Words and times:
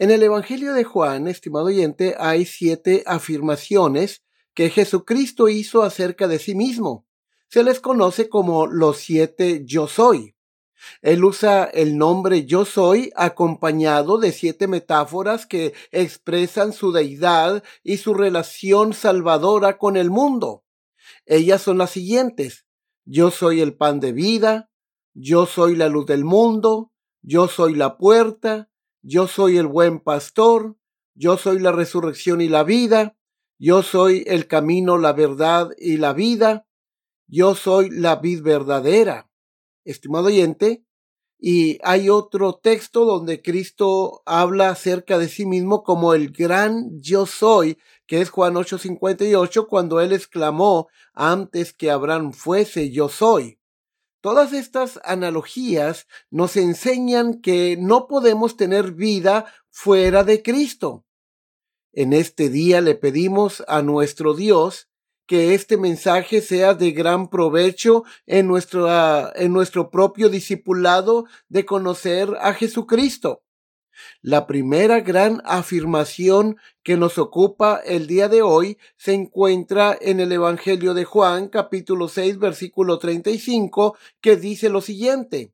En 0.00 0.10
el 0.10 0.22
Evangelio 0.22 0.72
de 0.72 0.82
Juan, 0.82 1.28
estimado 1.28 1.66
oyente, 1.66 2.16
hay 2.18 2.46
siete 2.46 3.02
afirmaciones 3.04 4.22
que 4.54 4.70
Jesucristo 4.70 5.50
hizo 5.50 5.82
acerca 5.82 6.26
de 6.26 6.38
sí 6.38 6.54
mismo. 6.54 7.06
Se 7.50 7.62
les 7.62 7.80
conoce 7.80 8.30
como 8.30 8.66
los 8.66 8.96
siete 8.96 9.60
yo 9.66 9.88
soy. 9.88 10.36
Él 11.02 11.22
usa 11.22 11.64
el 11.64 11.98
nombre 11.98 12.46
yo 12.46 12.64
soy 12.64 13.12
acompañado 13.14 14.16
de 14.16 14.32
siete 14.32 14.68
metáforas 14.68 15.44
que 15.44 15.74
expresan 15.90 16.72
su 16.72 16.92
deidad 16.92 17.62
y 17.82 17.98
su 17.98 18.14
relación 18.14 18.94
salvadora 18.94 19.76
con 19.76 19.98
el 19.98 20.08
mundo. 20.08 20.64
Ellas 21.26 21.60
son 21.60 21.76
las 21.76 21.90
siguientes. 21.90 22.64
Yo 23.04 23.30
soy 23.30 23.60
el 23.60 23.76
pan 23.76 24.00
de 24.00 24.12
vida, 24.12 24.70
yo 25.12 25.44
soy 25.44 25.76
la 25.76 25.90
luz 25.90 26.06
del 26.06 26.24
mundo, 26.24 26.90
yo 27.20 27.48
soy 27.48 27.74
la 27.74 27.98
puerta, 27.98 28.69
yo 29.02 29.26
soy 29.26 29.56
el 29.56 29.66
buen 29.66 30.00
pastor, 30.00 30.76
yo 31.14 31.36
soy 31.36 31.58
la 31.58 31.72
resurrección 31.72 32.40
y 32.40 32.48
la 32.48 32.64
vida, 32.64 33.16
yo 33.58 33.82
soy 33.82 34.24
el 34.26 34.46
camino, 34.46 34.98
la 34.98 35.12
verdad 35.12 35.70
y 35.78 35.98
la 35.98 36.12
vida, 36.12 36.66
yo 37.26 37.54
soy 37.54 37.90
la 37.90 38.16
vid 38.16 38.42
verdadera. 38.42 39.30
Estimado 39.84 40.26
oyente, 40.26 40.84
y 41.38 41.78
hay 41.82 42.10
otro 42.10 42.54
texto 42.54 43.04
donde 43.04 43.40
Cristo 43.40 44.22
habla 44.26 44.70
acerca 44.70 45.18
de 45.18 45.28
sí 45.28 45.46
mismo 45.46 45.82
como 45.82 46.12
el 46.12 46.32
gran 46.32 47.00
yo 47.00 47.24
soy, 47.24 47.78
que 48.06 48.20
es 48.20 48.30
Juan 48.30 48.54
8:58, 48.54 49.66
cuando 49.66 50.00
él 50.00 50.12
exclamó 50.12 50.88
antes 51.14 51.72
que 51.72 51.90
Abraham 51.90 52.32
fuese 52.32 52.90
yo 52.90 53.08
soy. 53.08 53.59
Todas 54.20 54.52
estas 54.52 55.00
analogías 55.04 56.06
nos 56.30 56.56
enseñan 56.56 57.40
que 57.40 57.78
no 57.78 58.06
podemos 58.06 58.56
tener 58.56 58.92
vida 58.92 59.46
fuera 59.70 60.24
de 60.24 60.42
Cristo. 60.42 61.06
En 61.92 62.12
este 62.12 62.50
día 62.50 62.82
le 62.82 62.94
pedimos 62.94 63.64
a 63.66 63.80
nuestro 63.82 64.34
Dios 64.34 64.88
que 65.26 65.54
este 65.54 65.76
mensaje 65.76 66.42
sea 66.42 66.74
de 66.74 66.90
gran 66.90 67.30
provecho 67.30 68.04
en 68.26 68.46
nuestro, 68.46 68.88
en 69.36 69.52
nuestro 69.52 69.88
propio 69.88 70.28
discipulado 70.28 71.24
de 71.48 71.64
conocer 71.64 72.36
a 72.40 72.52
Jesucristo. 72.52 73.42
La 74.22 74.46
primera 74.46 75.00
gran 75.00 75.42
afirmación 75.44 76.56
que 76.82 76.96
nos 76.96 77.18
ocupa 77.18 77.80
el 77.84 78.06
día 78.06 78.28
de 78.28 78.42
hoy 78.42 78.78
se 78.96 79.14
encuentra 79.14 79.96
en 80.00 80.20
el 80.20 80.32
Evangelio 80.32 80.94
de 80.94 81.04
Juan 81.04 81.48
capítulo 81.48 82.08
6 82.08 82.38
versículo 82.38 82.98
35 82.98 83.96
que 84.20 84.36
dice 84.36 84.68
lo 84.68 84.80
siguiente. 84.80 85.52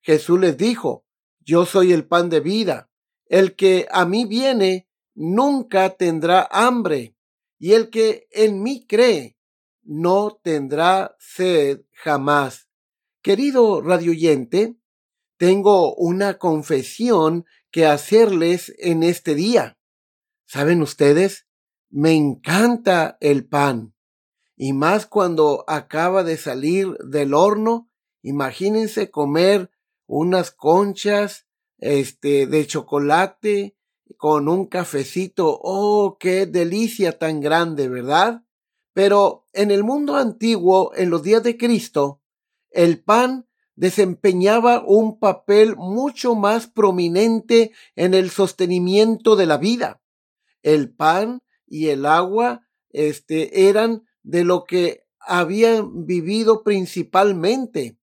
Jesús 0.00 0.38
les 0.38 0.56
dijo, 0.56 1.04
yo 1.40 1.66
soy 1.66 1.92
el 1.92 2.06
pan 2.06 2.28
de 2.28 2.40
vida. 2.40 2.90
El 3.26 3.56
que 3.56 3.86
a 3.90 4.04
mí 4.04 4.24
viene 4.24 4.88
nunca 5.14 5.90
tendrá 5.96 6.48
hambre 6.50 7.16
y 7.58 7.72
el 7.72 7.90
que 7.90 8.26
en 8.30 8.62
mí 8.62 8.86
cree 8.86 9.36
no 9.82 10.38
tendrá 10.42 11.16
sed 11.18 11.82
jamás. 11.92 12.68
Querido 13.22 13.80
radioyente, 13.80 14.76
tengo 15.36 15.94
una 15.94 16.38
confesión 16.38 17.44
que 17.76 17.84
hacerles 17.84 18.74
en 18.78 19.02
este 19.02 19.34
día. 19.34 19.76
¿Saben 20.46 20.80
ustedes? 20.80 21.46
Me 21.90 22.14
encanta 22.14 23.18
el 23.20 23.46
pan. 23.46 23.94
Y 24.56 24.72
más 24.72 25.04
cuando 25.04 25.62
acaba 25.68 26.24
de 26.24 26.38
salir 26.38 26.96
del 27.06 27.34
horno. 27.34 27.90
Imagínense 28.22 29.10
comer 29.10 29.70
unas 30.06 30.52
conchas, 30.52 31.48
este, 31.76 32.46
de 32.46 32.66
chocolate 32.66 33.76
con 34.16 34.48
un 34.48 34.64
cafecito. 34.64 35.60
Oh, 35.62 36.16
qué 36.18 36.46
delicia 36.46 37.18
tan 37.18 37.42
grande, 37.42 37.90
¿verdad? 37.90 38.42
Pero 38.94 39.44
en 39.52 39.70
el 39.70 39.84
mundo 39.84 40.16
antiguo, 40.16 40.94
en 40.94 41.10
los 41.10 41.22
días 41.22 41.42
de 41.42 41.58
Cristo, 41.58 42.22
el 42.70 43.04
pan 43.04 43.46
desempeñaba 43.76 44.82
un 44.84 45.18
papel 45.18 45.76
mucho 45.76 46.34
más 46.34 46.66
prominente 46.66 47.72
en 47.94 48.14
el 48.14 48.30
sostenimiento 48.30 49.36
de 49.36 49.46
la 49.46 49.58
vida. 49.58 50.02
El 50.62 50.92
pan 50.92 51.42
y 51.66 51.88
el 51.88 52.06
agua 52.06 52.66
este, 52.90 53.68
eran 53.68 54.04
de 54.22 54.44
lo 54.44 54.64
que 54.64 55.04
habían 55.20 56.06
vivido 56.06 56.64
principalmente. 56.64 57.98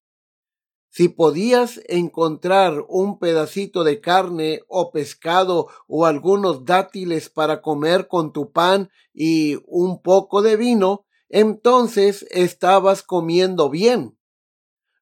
Si 0.89 1.09
podías 1.09 1.81
encontrar 1.87 2.85
un 2.87 3.17
pedacito 3.17 3.83
de 3.83 3.99
carne 3.99 4.61
o 4.67 4.91
pescado 4.91 5.67
o 5.87 6.05
algunos 6.05 6.65
dátiles 6.65 7.29
para 7.31 7.63
comer 7.63 8.07
con 8.07 8.31
tu 8.31 8.51
pan 8.51 8.91
y 9.11 9.57
un 9.65 10.03
poco 10.03 10.43
de 10.43 10.55
vino, 10.55 11.05
entonces 11.29 12.27
estabas 12.29 13.01
comiendo 13.01 13.71
bien. 13.71 14.15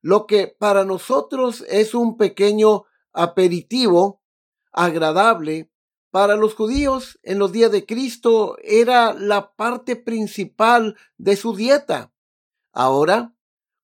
Lo 0.02 0.26
que 0.26 0.48
para 0.48 0.84
nosotros 0.86 1.64
es 1.70 1.94
un 1.94 2.18
pequeño 2.18 2.86
aperitivo 3.14 4.22
agradable, 4.72 5.72
para 6.12 6.36
los 6.36 6.56
judíos 6.56 7.20
en 7.24 7.40
los 7.40 7.54
días 7.54 7.72
de 7.72 7.86
Cristo 7.86 8.58
era 8.64 9.14
la 9.14 9.54
parte 9.54 9.96
principal 9.96 10.98
de 11.18 11.38
su 11.38 11.56
dieta. 11.56 12.14
Ahora, 12.74 13.34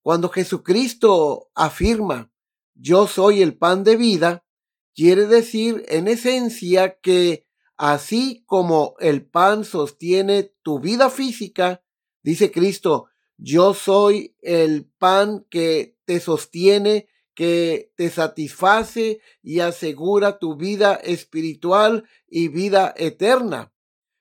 cuando 0.01 0.29
Jesucristo 0.29 1.49
afirma, 1.55 2.31
yo 2.73 3.07
soy 3.07 3.41
el 3.41 3.57
pan 3.57 3.85
de 3.85 3.95
vida, 3.95 4.45
quiere 4.93 5.25
decir 5.25 5.85
en 5.87 6.09
esencia 6.09 6.99
que 6.99 7.47
así 7.77 8.43
como 8.45 8.95
el 8.99 9.25
pan 9.25 9.63
sostiene 9.63 10.53
tu 10.61 10.79
vida 10.79 11.09
física, 11.09 11.81
dice 12.23 12.51
Cristo, 12.51 13.07
yo 13.37 13.73
soy 13.73 14.35
el 14.41 14.85
pan 14.97 15.45
que 15.49 15.95
te 16.05 16.19
sostiene, 16.19 17.07
que 17.35 17.91
te 17.95 18.09
satisface 18.09 19.21
y 19.43 19.59
asegura 19.59 20.39
tu 20.39 20.55
vida 20.55 20.95
espiritual 20.95 22.09
y 22.27 22.47
vida 22.47 22.93
eterna. 22.97 23.71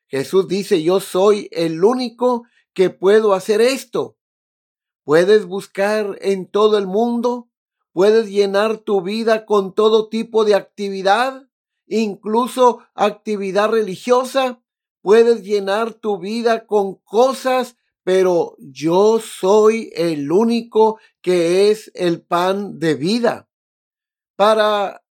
Jesús 0.08 0.46
dice, 0.48 0.82
yo 0.82 1.00
soy 1.00 1.48
el 1.50 1.82
único 1.82 2.44
que 2.74 2.90
puedo 2.90 3.32
hacer 3.32 3.62
esto. 3.62 4.18
Puedes 5.02 5.46
buscar 5.46 6.18
en 6.20 6.46
todo 6.46 6.76
el 6.76 6.86
mundo, 6.86 7.48
puedes 7.92 8.28
llenar 8.28 8.78
tu 8.78 9.00
vida 9.00 9.46
con 9.46 9.74
todo 9.74 10.08
tipo 10.08 10.44
de 10.44 10.54
actividad, 10.54 11.48
incluso 11.86 12.80
actividad 12.94 13.70
religiosa, 13.70 14.62
puedes 15.00 15.42
llenar 15.42 15.94
tu 15.94 16.18
vida 16.18 16.66
con 16.66 16.96
cosas 16.96 17.76
pero 18.06 18.54
yo 18.60 19.18
soy 19.18 19.90
el 19.96 20.30
único 20.30 21.00
que 21.20 21.72
es 21.72 21.90
el 21.92 22.22
pan 22.22 22.78
de 22.78 22.94
vida. 22.94 23.48
Para 24.36 25.02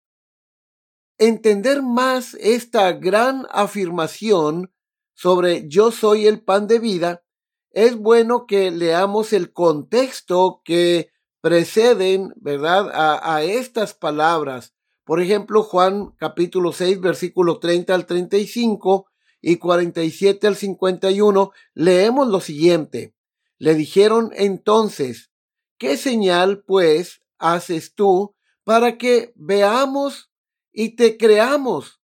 entender 1.17 1.81
más 1.81 2.35
esta 2.35 2.93
gran 2.93 3.47
afirmación 3.49 4.71
sobre 5.13 5.67
yo 5.67 5.91
soy 5.91 6.25
el 6.25 6.41
pan 6.41 6.67
de 6.67 6.79
vida, 6.79 7.25
es 7.71 7.97
bueno 7.97 8.45
que 8.47 8.71
leamos 8.71 9.33
el 9.33 9.51
contexto 9.51 10.61
que 10.63 11.11
preceden, 11.41 12.31
¿verdad?, 12.37 12.91
a, 12.93 13.43
estas 13.43 13.93
palabras. 13.93 14.73
Por 15.03 15.19
ejemplo, 15.19 15.63
Juan 15.63 16.11
capítulo 16.11 16.71
6, 16.71 17.01
versículo 17.01 17.59
30 17.59 17.93
al 17.93 18.05
35, 18.05 19.07
y 19.47 19.57
47 19.57 20.47
al 20.47 20.55
51, 20.55 21.51
leemos 21.75 22.27
lo 22.29 22.41
siguiente. 22.41 23.15
Le 23.59 23.75
dijeron 23.75 24.31
entonces, 24.33 25.29
¿qué 25.77 25.97
señal 25.97 26.63
pues 26.63 27.21
haces 27.37 27.93
tú 27.93 28.35
para 28.63 28.97
que 28.97 29.33
veamos 29.35 30.31
y 30.71 30.95
te 30.95 31.15
creamos? 31.17 32.01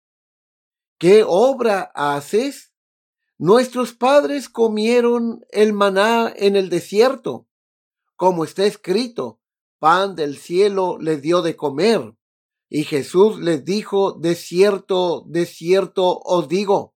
¿Qué 0.97 1.23
obra 1.25 1.89
haces? 1.95 2.73
Nuestros 3.37 3.93
padres 3.93 4.49
comieron 4.49 5.45
el 5.49 5.71
maná 5.71 6.33
en 6.35 6.57
el 6.57 6.67
desierto, 6.67 7.47
como 8.17 8.43
está 8.43 8.65
escrito, 8.65 9.39
pan 9.79 10.15
del 10.15 10.37
cielo 10.37 10.97
les 10.99 11.21
dio 11.21 11.41
de 11.41 11.55
comer. 11.55 12.17
Y 12.67 12.83
Jesús 12.83 13.39
les 13.39 13.63
dijo, 13.63 14.11
de 14.11 14.35
cierto, 14.35 15.23
de 15.25 15.45
cierto 15.45 16.19
os 16.19 16.49
digo, 16.49 16.95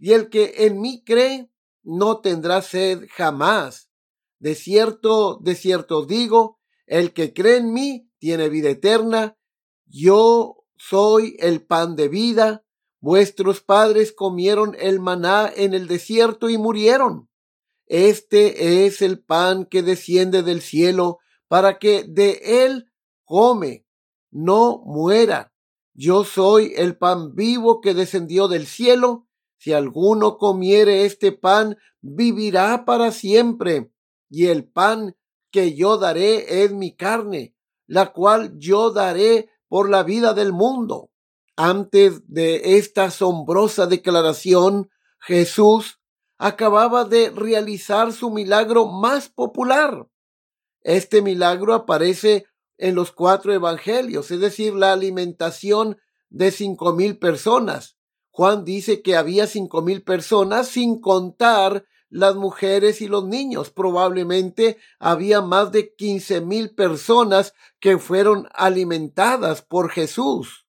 y 0.00 0.12
el 0.14 0.30
que 0.30 0.54
en 0.66 0.80
mí 0.80 1.04
cree 1.04 1.50
no 1.82 2.20
tendrá 2.20 2.62
sed 2.62 3.06
jamás. 3.12 3.90
De 4.38 4.54
cierto, 4.54 5.38
de 5.42 5.54
cierto 5.54 6.06
digo, 6.06 6.58
el 6.86 7.12
que 7.12 7.34
cree 7.34 7.58
en 7.58 7.72
mí 7.72 8.10
tiene 8.18 8.48
vida 8.48 8.70
eterna. 8.70 9.36
Yo 9.86 10.64
soy 10.76 11.36
el 11.38 11.64
pan 11.64 11.94
de 11.94 12.08
vida. 12.08 12.64
Vuestros 13.00 13.60
padres 13.60 14.12
comieron 14.12 14.74
el 14.78 15.00
maná 15.00 15.50
en 15.54 15.74
el 15.74 15.86
desierto 15.86 16.48
y 16.48 16.56
murieron. 16.56 17.28
Este 17.86 18.86
es 18.86 19.02
el 19.02 19.22
pan 19.22 19.66
que 19.66 19.82
desciende 19.82 20.42
del 20.42 20.62
cielo 20.62 21.18
para 21.48 21.78
que 21.78 22.04
de 22.04 22.64
él 22.64 22.90
come, 23.24 23.84
no 24.30 24.82
muera. 24.86 25.52
Yo 25.92 26.24
soy 26.24 26.72
el 26.76 26.96
pan 26.96 27.34
vivo 27.34 27.80
que 27.80 27.92
descendió 27.92 28.48
del 28.48 28.66
cielo. 28.66 29.26
Si 29.60 29.74
alguno 29.74 30.38
comiere 30.38 31.04
este 31.04 31.32
pan, 31.32 31.76
vivirá 32.00 32.86
para 32.86 33.12
siempre. 33.12 33.92
Y 34.30 34.46
el 34.46 34.66
pan 34.66 35.18
que 35.50 35.74
yo 35.74 35.98
daré 35.98 36.64
es 36.64 36.72
mi 36.72 36.96
carne, 36.96 37.54
la 37.86 38.10
cual 38.14 38.56
yo 38.56 38.90
daré 38.90 39.50
por 39.68 39.90
la 39.90 40.02
vida 40.02 40.32
del 40.32 40.54
mundo. 40.54 41.10
Antes 41.56 42.26
de 42.26 42.78
esta 42.78 43.04
asombrosa 43.04 43.86
declaración, 43.86 44.88
Jesús 45.18 46.00
acababa 46.38 47.04
de 47.04 47.28
realizar 47.28 48.14
su 48.14 48.30
milagro 48.30 48.86
más 48.86 49.28
popular. 49.28 50.06
Este 50.80 51.20
milagro 51.20 51.74
aparece 51.74 52.46
en 52.78 52.94
los 52.94 53.12
cuatro 53.12 53.52
evangelios, 53.52 54.30
es 54.30 54.40
decir, 54.40 54.72
la 54.72 54.94
alimentación 54.94 55.98
de 56.30 56.50
cinco 56.50 56.94
mil 56.94 57.18
personas. 57.18 57.99
Juan 58.30 58.64
dice 58.64 59.02
que 59.02 59.16
había 59.16 59.46
cinco 59.46 59.82
mil 59.82 60.02
personas 60.02 60.68
sin 60.68 61.00
contar 61.00 61.84
las 62.08 62.34
mujeres 62.34 63.00
y 63.00 63.08
los 63.08 63.24
niños. 63.26 63.70
Probablemente 63.70 64.78
había 64.98 65.40
más 65.40 65.72
de 65.72 65.94
quince 65.94 66.40
mil 66.40 66.74
personas 66.74 67.54
que 67.78 67.98
fueron 67.98 68.48
alimentadas 68.52 69.62
por 69.62 69.90
Jesús. 69.90 70.66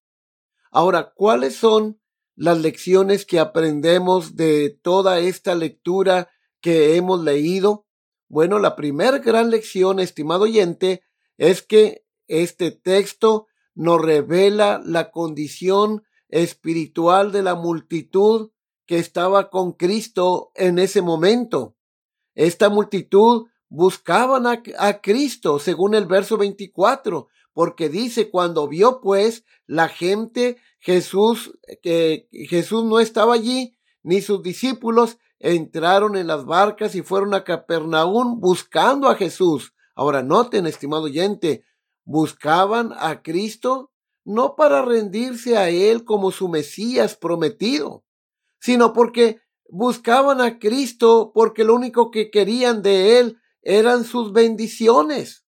Ahora, 0.72 1.14
¿cuáles 1.16 1.56
son 1.56 2.00
las 2.36 2.60
lecciones 2.60 3.26
que 3.26 3.40
aprendemos 3.40 4.36
de 4.36 4.70
toda 4.82 5.20
esta 5.20 5.56
lectura 5.56 6.30
que 6.62 6.96
hemos 6.96 7.22
leído? 7.24 7.86
Bueno, 8.30 8.60
la 8.60 8.76
primera 8.76 9.18
gran 9.18 9.50
lección, 9.50 10.00
estimado 10.00 10.44
oyente, 10.44 11.04
es 11.38 11.62
que 11.62 12.06
este 12.28 12.72
texto 12.72 13.48
nos 13.74 14.02
revela 14.02 14.82
la 14.86 15.12
condición 15.12 16.04
espiritual 16.32 17.32
de 17.32 17.44
la 17.44 17.56
multitud 17.56 18.52
que 18.88 18.98
estaba 18.98 19.50
con 19.50 19.74
Cristo 19.74 20.52
en 20.56 20.80
ese 20.80 21.02
momento. 21.02 21.76
Esta 22.34 22.70
multitud 22.70 23.48
buscaban 23.70 24.48
a, 24.48 25.02
Cristo, 25.02 25.60
según 25.60 25.96
el 25.96 26.06
verso 26.06 26.38
24, 26.38 27.28
porque 27.54 27.90
dice, 27.90 28.30
cuando 28.30 28.68
vio 28.68 29.00
pues 29.02 29.46
la 29.66 29.88
gente 29.88 30.58
Jesús, 30.80 31.58
que 31.82 32.28
Jesús 32.32 32.84
no 32.84 33.00
estaba 33.00 33.36
allí, 33.36 33.78
ni 34.04 34.22
sus 34.22 34.42
discípulos, 34.42 35.20
entraron 35.40 36.18
en 36.18 36.28
las 36.28 36.46
barcas 36.46 36.96
y 36.96 37.02
fueron 37.02 37.34
a 37.34 37.44
Capernaum 37.44 38.40
buscando 38.40 39.08
a 39.10 39.16
Jesús. 39.16 39.74
Ahora 39.96 40.24
noten, 40.24 40.68
estimado 40.68 41.04
oyente, 41.04 41.64
buscaban 42.04 42.94
a 42.98 43.22
Cristo 43.22 43.92
no 44.24 44.56
para 44.56 44.84
rendirse 44.84 45.58
a 45.58 45.70
Él 45.70 46.04
como 46.04 46.32
su 46.32 46.48
Mesías 46.48 47.16
prometido, 47.16 48.04
sino 48.60 48.94
porque 48.94 49.42
buscaban 49.68 50.42
a 50.42 50.60
Cristo 50.60 51.32
porque 51.34 51.64
lo 51.64 51.76
único 51.76 52.12
que 52.12 52.30
querían 52.30 52.82
de 52.82 53.20
Él 53.20 53.38
eran 53.62 54.04
sus 54.04 54.34
bendiciones. 54.34 55.46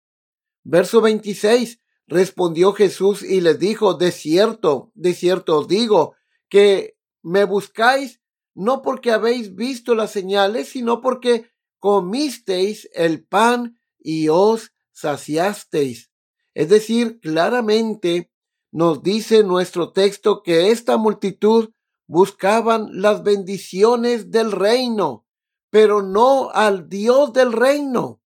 Verso 0.64 1.02
26. 1.02 1.80
Respondió 2.06 2.74
Jesús 2.74 3.24
y 3.24 3.42
les 3.42 3.60
dijo, 3.60 3.94
de 3.94 4.12
cierto, 4.12 4.92
de 4.94 5.14
cierto 5.14 5.60
os 5.60 5.68
digo, 5.68 6.16
que 6.50 6.98
me 7.22 7.46
buscáis 7.46 8.22
no 8.54 8.82
porque 8.82 9.12
habéis 9.12 9.56
visto 9.56 9.96
las 9.96 10.12
señales, 10.12 10.70
sino 10.70 11.02
porque 11.02 11.50
comisteis 11.80 12.90
el 12.94 13.26
pan 13.26 13.80
y 14.00 14.28
os 14.30 14.74
saciasteis. 14.92 16.12
Es 16.54 16.70
decir, 16.70 17.20
claramente 17.20 18.33
nos 18.74 19.04
dice 19.04 19.44
nuestro 19.44 19.92
texto 19.92 20.42
que 20.42 20.72
esta 20.72 20.98
multitud 20.98 21.70
buscaban 22.08 22.90
las 22.92 23.22
bendiciones 23.22 24.32
del 24.32 24.52
reino, 24.52 25.28
pero 25.70 26.02
no 26.02 26.50
al 26.50 26.90
Dios 26.90 27.34
del 27.34 27.54
reino. 27.54 28.20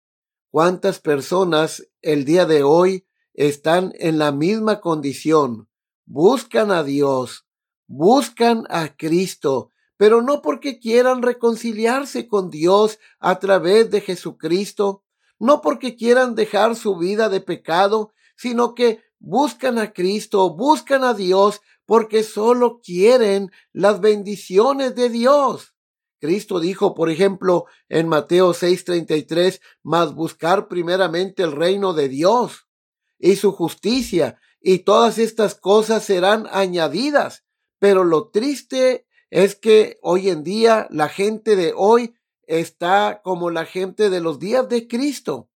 ¿Cuántas 0.51 0.99
personas 0.99 1.89
el 2.03 2.25
día 2.25 2.45
de 2.45 2.61
hoy 2.61 3.07
están 3.33 3.91
en 3.95 4.19
la 4.19 4.31
misma 4.31 4.81
condición? 4.81 5.67
Buscan 6.05 6.69
a 6.69 6.83
Dios, 6.83 7.47
buscan 7.87 8.65
a 8.69 8.95
Cristo, 8.95 9.71
pero 9.97 10.21
no 10.21 10.43
porque 10.43 10.77
quieran 10.77 11.23
reconciliarse 11.23 12.27
con 12.27 12.51
Dios 12.51 12.99
a 13.19 13.39
través 13.39 13.89
de 13.89 13.99
Jesucristo, 13.99 15.03
no 15.39 15.61
porque 15.61 15.95
quieran 15.95 16.35
dejar 16.35 16.75
su 16.75 16.97
vida 16.97 17.29
de 17.29 17.41
pecado, 17.41 18.13
sino 18.35 18.75
que 18.75 19.01
buscan 19.25 19.79
a 19.79 19.91
Cristo, 19.91 20.51
buscan 20.55 21.03
a 21.03 21.15
Dios 21.15 21.61
porque 21.85 22.23
solo 22.23 22.79
quieren 22.79 23.51
las 23.73 23.99
bendiciones 23.99 24.95
de 24.95 25.09
Dios. 25.09 25.73
Cristo 26.19 26.59
dijo, 26.59 26.93
por 26.93 27.09
ejemplo, 27.09 27.65
en 27.89 28.07
Mateo 28.07 28.53
6:33, 28.53 29.61
mas 29.83 30.13
buscar 30.13 30.67
primeramente 30.67 31.43
el 31.43 31.51
reino 31.51 31.93
de 31.93 32.07
Dios 32.07 32.67
y 33.17 33.35
su 33.35 33.51
justicia, 33.51 34.39
y 34.61 34.79
todas 34.79 35.17
estas 35.17 35.55
cosas 35.55 36.03
serán 36.03 36.47
añadidas. 36.51 37.43
Pero 37.79 38.03
lo 38.03 38.29
triste 38.29 39.07
es 39.31 39.55
que 39.55 39.97
hoy 40.01 40.29
en 40.29 40.43
día 40.43 40.87
la 40.91 41.09
gente 41.09 41.55
de 41.55 41.73
hoy 41.75 42.15
está 42.43 43.21
como 43.23 43.49
la 43.49 43.65
gente 43.65 44.09
de 44.11 44.21
los 44.21 44.39
días 44.39 44.69
de 44.69 44.87
Cristo. 44.87 45.49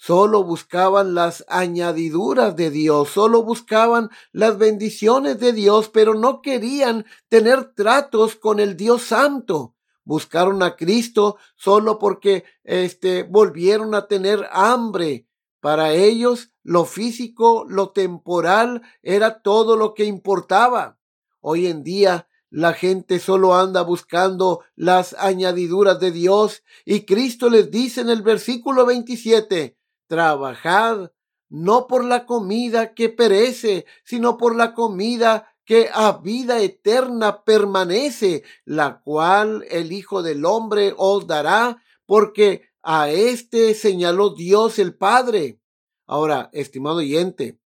Solo 0.00 0.44
buscaban 0.44 1.16
las 1.16 1.44
añadiduras 1.48 2.54
de 2.54 2.70
Dios, 2.70 3.08
solo 3.08 3.42
buscaban 3.42 4.10
las 4.30 4.56
bendiciones 4.56 5.40
de 5.40 5.52
Dios, 5.52 5.88
pero 5.88 6.14
no 6.14 6.40
querían 6.40 7.04
tener 7.28 7.74
tratos 7.74 8.36
con 8.36 8.60
el 8.60 8.76
Dios 8.76 9.02
Santo. 9.02 9.74
Buscaron 10.04 10.62
a 10.62 10.76
Cristo 10.76 11.36
solo 11.56 11.98
porque 11.98 12.44
este 12.62 13.24
volvieron 13.24 13.92
a 13.96 14.06
tener 14.06 14.48
hambre. 14.52 15.26
Para 15.58 15.92
ellos 15.92 16.52
lo 16.62 16.84
físico, 16.84 17.66
lo 17.68 17.90
temporal 17.90 18.82
era 19.02 19.42
todo 19.42 19.76
lo 19.76 19.94
que 19.94 20.04
importaba. 20.04 20.96
Hoy 21.40 21.66
en 21.66 21.82
día 21.82 22.28
la 22.50 22.72
gente 22.72 23.18
solo 23.18 23.56
anda 23.56 23.82
buscando 23.82 24.60
las 24.76 25.14
añadiduras 25.18 25.98
de 25.98 26.12
Dios 26.12 26.62
y 26.84 27.04
Cristo 27.04 27.50
les 27.50 27.70
dice 27.70 28.00
en 28.00 28.10
el 28.10 28.22
versículo 28.22 28.86
27, 28.86 29.77
trabajad 30.08 31.12
no 31.48 31.86
por 31.86 32.04
la 32.04 32.26
comida 32.26 32.94
que 32.94 33.08
perece, 33.08 33.86
sino 34.04 34.36
por 34.36 34.54
la 34.54 34.74
comida 34.74 35.54
que 35.64 35.90
a 35.92 36.12
vida 36.18 36.60
eterna 36.60 37.44
permanece, 37.44 38.42
la 38.64 39.00
cual 39.00 39.64
el 39.70 39.92
Hijo 39.92 40.22
del 40.22 40.44
Hombre 40.44 40.94
os 40.96 41.26
dará, 41.26 41.82
porque 42.06 42.62
a 42.82 43.10
éste 43.10 43.74
señaló 43.74 44.30
Dios 44.30 44.78
el 44.78 44.94
Padre. 44.94 45.60
Ahora, 46.06 46.48
estimado 46.52 46.96
oyente, 46.96 47.60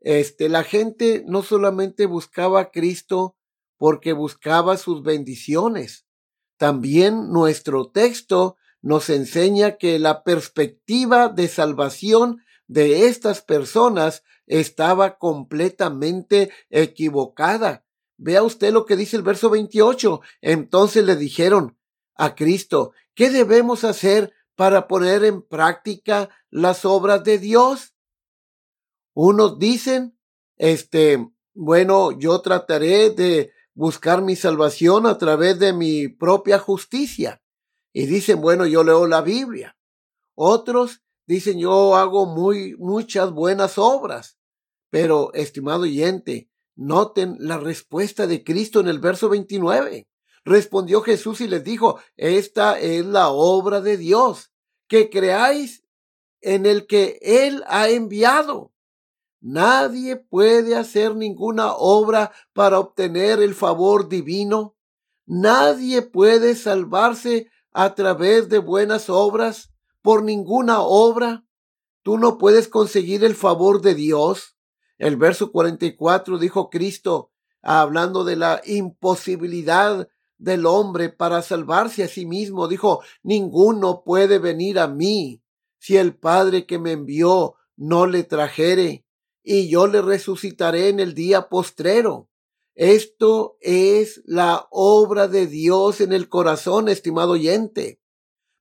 este, 0.00 0.48
la 0.48 0.62
gente 0.62 1.24
no 1.26 1.42
solamente 1.42 2.06
buscaba 2.06 2.60
a 2.60 2.70
Cristo 2.70 3.36
porque 3.78 4.12
buscaba 4.12 4.76
sus 4.76 5.02
bendiciones. 5.02 6.06
También 6.58 7.30
nuestro 7.32 7.90
texto 7.90 8.56
nos 8.82 9.08
enseña 9.10 9.78
que 9.78 9.98
la 9.98 10.24
perspectiva 10.24 11.28
de 11.28 11.48
salvación 11.48 12.42
de 12.66 13.06
estas 13.06 13.40
personas 13.40 14.24
estaba 14.46 15.18
completamente 15.18 16.50
equivocada. 16.68 17.86
Vea 18.18 18.42
usted 18.42 18.72
lo 18.72 18.84
que 18.84 18.96
dice 18.96 19.16
el 19.16 19.22
verso 19.22 19.50
28. 19.50 20.20
Entonces 20.40 21.04
le 21.04 21.16
dijeron 21.16 21.78
a 22.14 22.34
Cristo, 22.34 22.92
¿qué 23.14 23.30
debemos 23.30 23.84
hacer 23.84 24.32
para 24.56 24.88
poner 24.88 25.24
en 25.24 25.42
práctica 25.42 26.28
las 26.50 26.84
obras 26.84 27.24
de 27.24 27.38
Dios? 27.38 27.94
Unos 29.14 29.58
dicen, 29.58 30.18
este, 30.56 31.28
bueno, 31.54 32.12
yo 32.12 32.40
trataré 32.40 33.10
de 33.10 33.52
buscar 33.74 34.22
mi 34.22 34.36
salvación 34.36 35.06
a 35.06 35.18
través 35.18 35.58
de 35.58 35.72
mi 35.72 36.08
propia 36.08 36.58
justicia. 36.58 37.41
Y 37.92 38.06
dicen, 38.06 38.40
bueno, 38.40 38.66
yo 38.66 38.84
leo 38.84 39.06
la 39.06 39.20
Biblia. 39.20 39.76
Otros 40.34 41.02
dicen, 41.26 41.58
yo 41.58 41.96
hago 41.96 42.26
muy, 42.26 42.74
muchas 42.76 43.32
buenas 43.32 43.78
obras. 43.78 44.38
Pero, 44.90 45.32
estimado 45.34 45.82
oyente, 45.82 46.50
noten 46.74 47.36
la 47.38 47.58
respuesta 47.58 48.26
de 48.26 48.44
Cristo 48.44 48.80
en 48.80 48.88
el 48.88 48.98
verso 48.98 49.28
29. 49.28 50.08
Respondió 50.44 51.02
Jesús 51.02 51.40
y 51.40 51.48
les 51.48 51.62
dijo, 51.62 52.00
esta 52.16 52.78
es 52.78 53.04
la 53.06 53.28
obra 53.28 53.80
de 53.80 53.96
Dios, 53.96 54.52
que 54.88 55.08
creáis 55.08 55.84
en 56.40 56.66
el 56.66 56.86
que 56.86 57.18
Él 57.22 57.62
ha 57.68 57.88
enviado. 57.88 58.72
Nadie 59.40 60.16
puede 60.16 60.76
hacer 60.76 61.16
ninguna 61.16 61.74
obra 61.74 62.32
para 62.52 62.78
obtener 62.78 63.40
el 63.40 63.54
favor 63.54 64.08
divino. 64.08 64.76
Nadie 65.26 66.02
puede 66.02 66.54
salvarse 66.54 67.50
a 67.72 67.94
través 67.94 68.48
de 68.48 68.58
buenas 68.58 69.08
obras, 69.08 69.72
por 70.02 70.22
ninguna 70.22 70.80
obra. 70.80 71.44
Tú 72.02 72.18
no 72.18 72.36
puedes 72.38 72.68
conseguir 72.68 73.24
el 73.24 73.34
favor 73.34 73.80
de 73.80 73.94
Dios. 73.94 74.56
El 74.98 75.16
verso 75.16 75.52
44 75.52 76.38
dijo 76.38 76.70
Cristo, 76.70 77.30
hablando 77.62 78.24
de 78.24 78.36
la 78.36 78.60
imposibilidad 78.64 80.08
del 80.38 80.66
hombre 80.66 81.08
para 81.08 81.40
salvarse 81.42 82.02
a 82.02 82.08
sí 82.08 82.26
mismo. 82.26 82.66
Dijo, 82.66 83.02
ninguno 83.22 84.02
puede 84.04 84.38
venir 84.38 84.78
a 84.78 84.88
mí 84.88 85.42
si 85.78 85.96
el 85.96 86.16
Padre 86.16 86.66
que 86.66 86.78
me 86.78 86.92
envió 86.92 87.54
no 87.76 88.06
le 88.06 88.24
trajere, 88.24 89.04
y 89.42 89.68
yo 89.68 89.88
le 89.88 90.02
resucitaré 90.02 90.88
en 90.88 91.00
el 91.00 91.14
día 91.14 91.48
postrero. 91.48 92.28
Esto 92.74 93.58
es 93.60 94.22
la 94.24 94.66
obra 94.70 95.28
de 95.28 95.46
Dios 95.46 96.00
en 96.00 96.12
el 96.12 96.28
corazón, 96.28 96.88
estimado 96.88 97.32
oyente. 97.32 98.00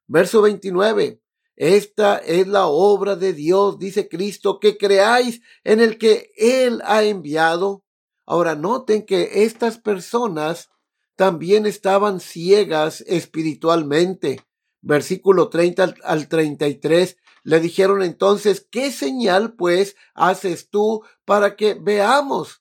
Verso 0.07 0.41
29. 0.41 1.21
Esta 1.55 2.17
es 2.17 2.47
la 2.47 2.67
obra 2.67 3.15
de 3.15 3.33
Dios, 3.33 3.79
dice 3.79 4.09
Cristo, 4.09 4.59
que 4.59 4.77
creáis 4.77 5.41
en 5.63 5.79
el 5.79 5.97
que 5.97 6.31
Él 6.35 6.81
ha 6.85 7.03
enviado. 7.03 7.85
Ahora 8.25 8.55
noten 8.55 9.05
que 9.05 9.43
estas 9.43 9.77
personas 9.77 10.69
también 11.15 11.65
estaban 11.65 12.19
ciegas 12.19 13.01
espiritualmente. 13.07 14.41
Versículo 14.81 15.49
30 15.49 15.95
al 16.03 16.27
33. 16.27 17.17
Le 17.43 17.59
dijeron 17.59 18.03
entonces, 18.03 18.67
¿qué 18.69 18.91
señal 18.91 19.53
pues 19.53 19.95
haces 20.15 20.69
tú 20.69 21.03
para 21.25 21.55
que 21.55 21.75
veamos 21.75 22.60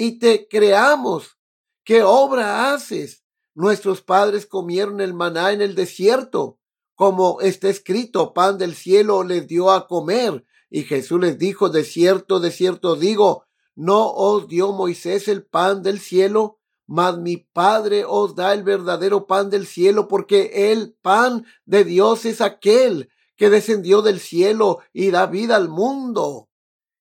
y 0.00 0.18
te 0.18 0.48
creamos? 0.48 1.36
¿Qué 1.84 2.02
obra 2.02 2.72
haces? 2.72 3.22
Nuestros 3.54 4.00
padres 4.00 4.46
comieron 4.46 5.02
el 5.02 5.12
maná 5.12 5.52
en 5.52 5.60
el 5.60 5.74
desierto, 5.74 6.58
como 6.94 7.42
está 7.42 7.68
escrito, 7.68 8.32
pan 8.32 8.56
del 8.56 8.74
cielo 8.74 9.24
les 9.24 9.46
dio 9.46 9.70
a 9.70 9.86
comer. 9.86 10.46
Y 10.70 10.84
Jesús 10.84 11.20
les 11.20 11.36
dijo, 11.36 11.68
de 11.68 11.84
cierto, 11.84 12.40
de 12.40 12.50
cierto 12.50 12.96
digo, 12.96 13.44
¿no 13.74 14.10
os 14.10 14.48
dio 14.48 14.72
Moisés 14.72 15.28
el 15.28 15.44
pan 15.44 15.82
del 15.82 16.00
cielo? 16.00 16.56
mas 16.86 17.18
mi 17.18 17.36
Padre 17.36 18.04
os 18.04 18.34
da 18.34 18.52
el 18.52 18.64
verdadero 18.64 19.28
pan 19.28 19.48
del 19.48 19.64
cielo, 19.64 20.08
porque 20.08 20.72
el 20.72 20.94
pan 21.00 21.46
de 21.64 21.84
Dios 21.84 22.24
es 22.24 22.40
aquel 22.40 23.10
que 23.36 23.48
descendió 23.48 24.02
del 24.02 24.18
cielo 24.18 24.80
y 24.92 25.12
da 25.12 25.26
vida 25.26 25.54
al 25.54 25.68
mundo. 25.68 26.48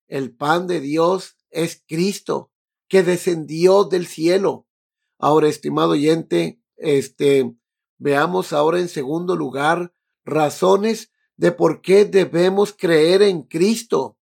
El 0.07 0.35
pan 0.35 0.67
de 0.67 0.79
Dios 0.79 1.37
es 1.49 1.83
Cristo, 1.87 2.51
que 2.89 3.03
descendió 3.03 3.85
del 3.85 4.07
cielo. 4.07 4.67
Ahora, 5.17 5.47
estimado 5.47 5.91
oyente, 5.91 6.59
este, 6.75 7.55
veamos 7.97 8.51
ahora 8.51 8.79
en 8.79 8.89
segundo 8.89 9.35
lugar 9.35 9.93
razones 10.25 11.11
de 11.37 11.53
por 11.53 11.81
qué 11.81 12.03
debemos 12.03 12.73
creer 12.73 13.21
en 13.21 13.43
Cristo, 13.43 14.17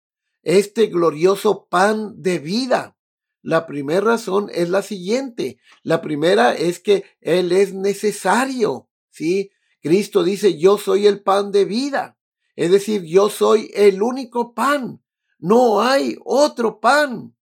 este 0.42 0.86
glorioso 0.86 1.66
pan 1.68 2.20
de 2.20 2.38
vida. 2.38 2.96
La 3.40 3.66
primera 3.66 4.00
razón 4.00 4.50
es 4.52 4.70
la 4.70 4.82
siguiente. 4.82 5.58
La 5.82 6.00
primera 6.00 6.54
es 6.54 6.80
que 6.80 7.04
Él 7.20 7.52
es 7.52 7.74
necesario. 7.74 8.88
¿sí? 9.10 9.50
Cristo 9.80 10.24
dice, 10.24 10.58
yo 10.58 10.78
soy 10.78 11.06
el 11.06 11.22
pan 11.22 11.52
de 11.52 11.66
vida. 11.66 12.18
Es 12.56 12.70
decir, 12.70 13.04
yo 13.04 13.28
soy 13.28 13.70
el 13.74 14.02
único 14.02 14.54
pan. 14.54 15.02
No 15.38 15.82
hay 15.82 16.16
otro 16.24 16.80
pan. 16.80 17.33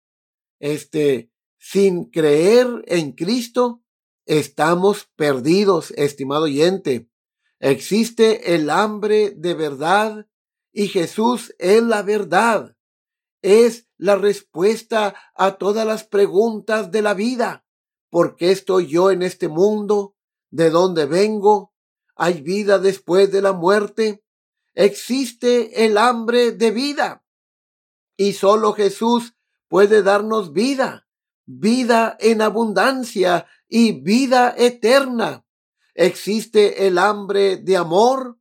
Este, 0.62 1.30
sin 1.58 2.04
creer 2.04 2.84
en 2.86 3.12
Cristo, 3.12 3.82
estamos 4.24 5.10
perdidos, 5.16 5.90
estimado 5.96 6.44
oyente. 6.44 7.10
Existe 7.58 8.54
el 8.54 8.70
hambre 8.70 9.34
de 9.36 9.54
verdad 9.54 10.26
y 10.72 10.88
Jesús 10.88 11.54
es 11.58 11.82
la 11.82 12.02
verdad 12.02 12.76
es 13.42 13.88
la 13.98 14.16
respuesta 14.16 15.14
a 15.34 15.58
todas 15.58 15.86
las 15.86 16.04
preguntas 16.04 16.90
de 16.90 17.02
la 17.02 17.12
vida. 17.12 17.66
¿Por 18.08 18.36
qué 18.36 18.52
estoy 18.52 18.86
yo 18.86 19.10
en 19.10 19.22
este 19.22 19.48
mundo? 19.48 20.16
¿De 20.50 20.70
dónde 20.70 21.06
vengo? 21.06 21.74
¿Hay 22.14 22.40
vida 22.40 22.78
después 22.78 23.32
de 23.32 23.42
la 23.42 23.52
muerte? 23.52 24.24
Existe 24.74 25.84
el 25.84 25.98
hambre 25.98 26.52
de 26.52 26.70
vida. 26.70 27.24
Y 28.16 28.34
solo 28.34 28.72
Jesús 28.74 29.34
puede 29.72 30.02
darnos 30.02 30.52
vida, 30.52 31.08
vida 31.46 32.14
en 32.20 32.42
abundancia 32.42 33.46
y 33.70 34.02
vida 34.02 34.54
eterna. 34.54 35.46
Existe 35.94 36.86
el 36.86 36.98
hambre 36.98 37.56
de 37.56 37.78
amor 37.78 38.36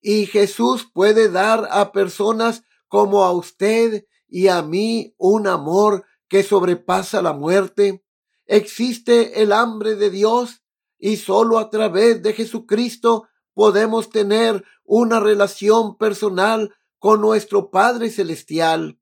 y 0.00 0.26
Jesús 0.26 0.88
puede 0.94 1.28
dar 1.28 1.66
a 1.72 1.90
personas 1.90 2.62
como 2.86 3.24
a 3.24 3.32
usted 3.32 4.06
y 4.28 4.46
a 4.46 4.62
mí 4.62 5.12
un 5.18 5.48
amor 5.48 6.04
que 6.28 6.44
sobrepasa 6.44 7.20
la 7.20 7.32
muerte. 7.32 8.04
Existe 8.44 9.42
el 9.42 9.50
hambre 9.50 9.96
de 9.96 10.10
Dios 10.10 10.62
y 11.00 11.16
solo 11.16 11.58
a 11.58 11.68
través 11.68 12.22
de 12.22 12.32
Jesucristo 12.32 13.26
podemos 13.54 14.08
tener 14.08 14.64
una 14.84 15.18
relación 15.18 15.98
personal 15.98 16.76
con 17.00 17.20
nuestro 17.20 17.72
Padre 17.72 18.08
Celestial. 18.08 19.00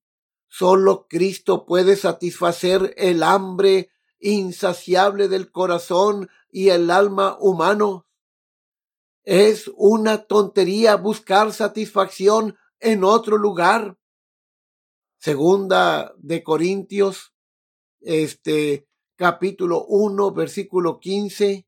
Solo 0.57 1.09
Cristo 1.09 1.67
puede 1.67 1.97
satisfacer 1.97 2.95
el 2.97 3.25
hambre 3.25 3.91
insaciable 4.21 5.27
del 5.27 5.51
corazón 5.51 6.29
y 6.49 6.69
el 6.69 6.93
alma 6.93 7.37
humano. 7.41 8.07
Es 9.25 9.69
una 9.75 10.27
tontería 10.27 10.95
buscar 10.95 11.53
satisfacción 11.53 12.57
en 12.79 13.03
otro 13.03 13.37
lugar. 13.37 13.99
Segunda 15.19 16.15
de 16.19 16.45
Corintios, 16.45 17.35
este 18.01 18.87
capítulo 19.17 19.85
1, 19.87 20.35
versículo 20.35 21.01
15 21.01 21.67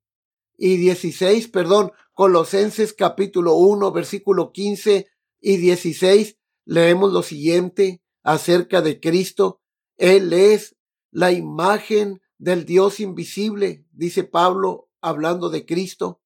y 0.58 0.76
16, 0.76 1.48
perdón, 1.48 1.90
Colosenses 2.12 2.92
capítulo 2.92 3.56
1, 3.56 3.90
versículo 3.90 4.52
15 4.52 5.08
y 5.40 5.56
16, 5.56 6.38
leemos 6.66 7.12
lo 7.12 7.24
siguiente 7.24 8.00
acerca 8.26 8.82
de 8.82 8.98
Cristo. 9.00 9.62
Él 9.96 10.32
es 10.32 10.76
la 11.10 11.30
imagen 11.32 12.20
del 12.38 12.66
Dios 12.66 13.00
invisible, 13.00 13.86
dice 13.92 14.24
Pablo, 14.24 14.90
hablando 15.00 15.48
de 15.48 15.64
Cristo, 15.64 16.20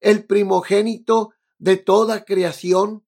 el 0.00 0.24
primogénito 0.24 1.32
de 1.58 1.76
toda 1.76 2.24
creación. 2.24 3.04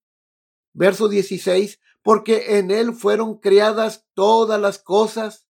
Verso 0.73 1.07
16, 1.07 1.79
porque 2.01 2.57
en 2.57 2.69
él 2.69 2.93
fueron 2.93 3.37
creadas 3.39 4.05
todas 4.13 4.59
las 4.59 4.77
cosas, 4.77 5.47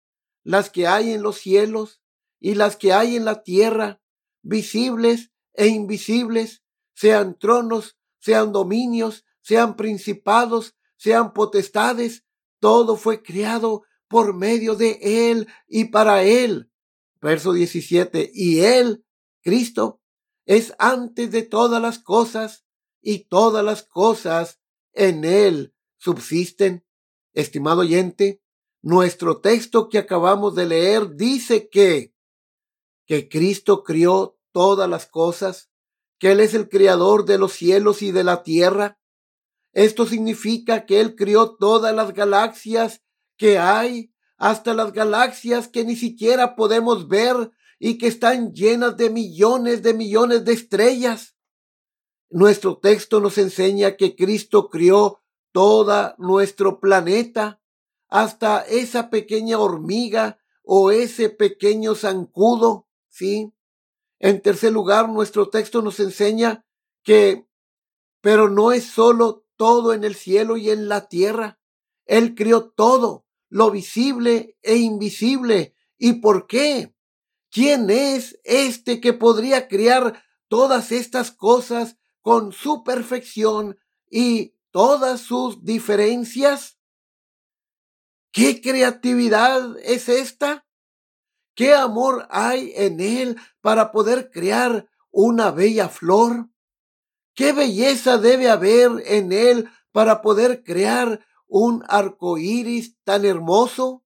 las 0.43 0.69
que 0.69 0.87
hay 0.87 1.11
en 1.11 1.21
los 1.21 1.37
cielos 1.37 2.01
y 2.39 2.55
las 2.55 2.75
que 2.75 2.91
hay 2.91 3.15
en 3.15 3.25
la 3.25 3.43
tierra, 3.43 4.01
visibles 4.41 5.31
e 5.53 5.67
invisibles, 5.67 6.63
sean 6.95 7.37
tronos, 7.37 7.97
sean 8.19 8.51
dominios, 8.51 9.25
sean 9.41 9.75
principados, 9.75 10.75
sean 10.97 11.33
potestades, 11.33 12.23
todo 12.59 12.95
fue 12.97 13.21
creado 13.21 13.83
por 14.07 14.33
medio 14.33 14.75
de 14.75 14.99
Él 15.01 15.47
y 15.67 15.85
para 15.85 16.23
Él. 16.23 16.71
Verso 17.21 17.53
17. 17.53 18.31
Y 18.33 18.61
Él, 18.61 19.05
Cristo, 19.41 20.01
es 20.45 20.73
antes 20.79 21.31
de 21.31 21.43
todas 21.43 21.81
las 21.81 21.99
cosas 21.99 22.65
y 23.01 23.25
todas 23.25 23.63
las 23.63 23.83
cosas 23.83 24.59
en 24.93 25.23
Él 25.23 25.75
subsisten. 25.97 26.85
Estimado 27.33 27.81
oyente, 27.81 28.41
nuestro 28.81 29.39
texto 29.39 29.89
que 29.89 29.97
acabamos 29.97 30.55
de 30.55 30.65
leer 30.65 31.15
dice 31.15 31.69
que, 31.69 32.15
que 33.05 33.29
Cristo 33.29 33.83
crió 33.83 34.39
todas 34.51 34.89
las 34.89 35.05
cosas, 35.05 35.69
que 36.17 36.31
Él 36.31 36.39
es 36.39 36.53
el 36.53 36.69
creador 36.69 37.25
de 37.25 37.37
los 37.37 37.53
cielos 37.53 38.01
y 38.01 38.11
de 38.11 38.23
la 38.23 38.43
tierra. 38.43 38.98
Esto 39.73 40.05
significa 40.05 40.85
que 40.85 40.99
Él 40.99 41.15
crió 41.15 41.55
todas 41.55 41.93
las 41.95 42.13
galaxias 42.13 43.01
que 43.37 43.57
hay, 43.59 44.13
hasta 44.37 44.73
las 44.73 44.93
galaxias 44.93 45.67
que 45.67 45.83
ni 45.83 45.95
siquiera 45.95 46.55
podemos 46.55 47.07
ver 47.07 47.51
y 47.77 47.97
que 47.97 48.07
están 48.07 48.53
llenas 48.53 48.97
de 48.97 49.09
millones 49.09 49.83
de 49.83 49.93
millones 49.93 50.45
de 50.45 50.53
estrellas. 50.53 51.35
Nuestro 52.29 52.77
texto 52.77 53.19
nos 53.19 53.37
enseña 53.37 53.95
que 53.95 54.15
Cristo 54.15 54.69
crió 54.69 55.21
toda 55.51 56.15
nuestro 56.17 56.79
planeta, 56.79 57.61
hasta 58.07 58.61
esa 58.61 59.09
pequeña 59.09 59.59
hormiga 59.59 60.39
o 60.63 60.91
ese 60.91 61.29
pequeño 61.29 61.95
zancudo, 61.95 62.87
¿sí? 63.07 63.53
En 64.19 64.41
tercer 64.41 64.73
lugar, 64.73 65.09
nuestro 65.09 65.49
texto 65.49 65.81
nos 65.81 65.99
enseña 65.99 66.65
que, 67.03 67.47
pero 68.21 68.49
no 68.49 68.71
es 68.71 68.85
solo 68.85 69.45
todo 69.59 69.91
en 69.91 70.05
el 70.05 70.15
cielo 70.15 70.55
y 70.55 70.69
en 70.69 70.87
la 70.87 71.09
tierra. 71.09 71.59
Él 72.05 72.33
crió 72.33 72.69
todo, 72.69 73.25
lo 73.49 73.71
visible 73.71 74.57
e 74.61 74.77
invisible. 74.77 75.75
¿Y 75.97 76.13
por 76.21 76.47
qué? 76.47 76.95
¿Quién 77.51 77.89
es 77.89 78.39
este 78.45 79.01
que 79.01 79.11
podría 79.11 79.67
crear 79.67 80.23
todas 80.47 80.93
estas 80.93 81.31
cosas 81.31 81.97
con 82.21 82.53
su 82.53 82.85
perfección 82.85 83.77
y 84.09 84.55
todas 84.71 85.19
sus 85.19 85.61
diferencias? 85.65 86.79
¿Qué 88.31 88.61
creatividad 88.61 89.77
es 89.83 90.07
esta? 90.07 90.65
¿Qué 91.53 91.73
amor 91.73 92.29
hay 92.31 92.71
en 92.77 93.01
él 93.01 93.37
para 93.59 93.91
poder 93.91 94.31
crear 94.31 94.89
una 95.11 95.51
bella 95.51 95.89
flor? 95.89 96.47
¿Qué 97.39 97.53
belleza 97.53 98.17
debe 98.17 98.49
haber 98.49 99.01
en 99.05 99.31
él 99.31 99.69
para 99.93 100.21
poder 100.21 100.61
crear 100.61 101.25
un 101.47 101.85
arco 101.87 102.37
iris 102.37 102.97
tan 103.05 103.23
hermoso? 103.23 104.03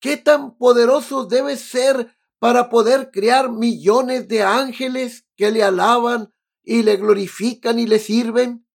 ¿Qué 0.00 0.16
tan 0.16 0.56
poderoso 0.56 1.26
debe 1.26 1.58
ser 1.58 2.16
para 2.38 2.70
poder 2.70 3.10
crear 3.10 3.52
millones 3.52 4.28
de 4.28 4.44
ángeles 4.44 5.26
que 5.36 5.50
le 5.50 5.62
alaban 5.62 6.32
y 6.62 6.84
le 6.84 6.96
glorifican 6.96 7.78
y 7.78 7.86
le 7.86 7.98
sirven? 7.98 8.66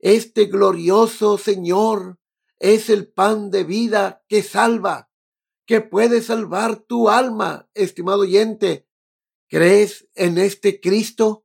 Este 0.00 0.46
glorioso 0.46 1.38
Señor 1.38 2.18
es 2.58 2.90
el 2.90 3.12
pan 3.12 3.52
de 3.52 3.62
vida 3.62 4.24
que 4.26 4.42
salva, 4.42 5.08
que 5.66 5.80
puede 5.80 6.20
salvar 6.22 6.80
tu 6.80 7.08
alma, 7.08 7.70
estimado 7.74 8.22
oyente. 8.22 8.88
¿Crees 9.46 10.08
en 10.16 10.36
este 10.36 10.80
Cristo, 10.80 11.44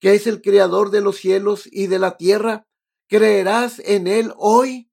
que 0.00 0.14
es 0.14 0.26
el 0.26 0.42
creador 0.42 0.90
de 0.90 1.00
los 1.00 1.16
cielos 1.16 1.68
y 1.70 1.86
de 1.86 1.98
la 1.98 2.16
tierra? 2.16 2.66
¿Creerás 3.08 3.80
en 3.80 4.06
Él 4.06 4.32
hoy? 4.36 4.90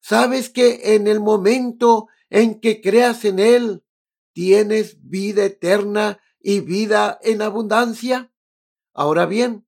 ¿Sabes 0.00 0.48
que 0.48 0.94
en 0.94 1.06
el 1.06 1.20
momento 1.20 2.08
en 2.30 2.60
que 2.60 2.80
creas 2.80 3.24
en 3.24 3.38
Él, 3.38 3.84
tienes 4.32 4.98
vida 5.02 5.44
eterna 5.44 6.20
y 6.40 6.60
vida 6.60 7.18
en 7.22 7.42
abundancia? 7.42 8.32
Ahora 8.94 9.26
bien, 9.26 9.66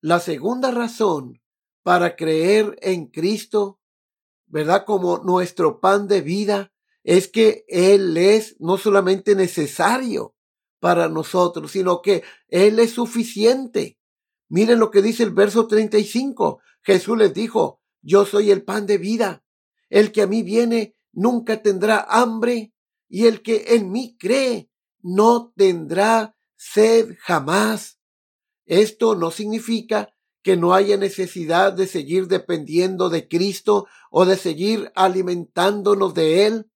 la 0.00 0.20
segunda 0.20 0.70
razón 0.70 1.40
para 1.82 2.16
creer 2.16 2.78
en 2.82 3.06
Cristo, 3.06 3.80
¿verdad? 4.46 4.84
Como 4.84 5.18
nuestro 5.18 5.80
pan 5.80 6.08
de 6.08 6.20
vida, 6.20 6.72
es 7.04 7.28
que 7.28 7.64
Él 7.68 8.16
es 8.16 8.56
no 8.60 8.76
solamente 8.76 9.34
necesario 9.34 10.34
para 10.80 11.08
nosotros, 11.08 11.70
sino 11.70 12.02
que 12.02 12.24
Él 12.48 12.78
es 12.78 12.92
suficiente. 12.92 13.98
Miren 14.48 14.80
lo 14.80 14.90
que 14.90 15.02
dice 15.02 15.22
el 15.22 15.30
verso 15.30 15.68
35. 15.68 16.60
Jesús 16.82 17.16
les 17.16 17.32
dijo, 17.32 17.80
yo 18.02 18.24
soy 18.24 18.50
el 18.50 18.64
pan 18.64 18.86
de 18.86 18.98
vida. 18.98 19.44
El 19.88 20.10
que 20.10 20.22
a 20.22 20.26
mí 20.26 20.42
viene 20.42 20.96
nunca 21.12 21.62
tendrá 21.62 22.06
hambre 22.08 22.72
y 23.08 23.26
el 23.26 23.42
que 23.42 23.64
en 23.74 23.90
mí 23.92 24.16
cree 24.18 24.70
no 25.02 25.52
tendrá 25.56 26.36
sed 26.56 27.16
jamás. 27.20 27.98
Esto 28.66 29.14
no 29.14 29.30
significa 29.30 30.14
que 30.42 30.56
no 30.56 30.74
haya 30.74 30.96
necesidad 30.96 31.72
de 31.72 31.86
seguir 31.86 32.26
dependiendo 32.28 33.10
de 33.10 33.28
Cristo 33.28 33.86
o 34.10 34.24
de 34.24 34.36
seguir 34.36 34.90
alimentándonos 34.94 36.14
de 36.14 36.46
Él. 36.46 36.70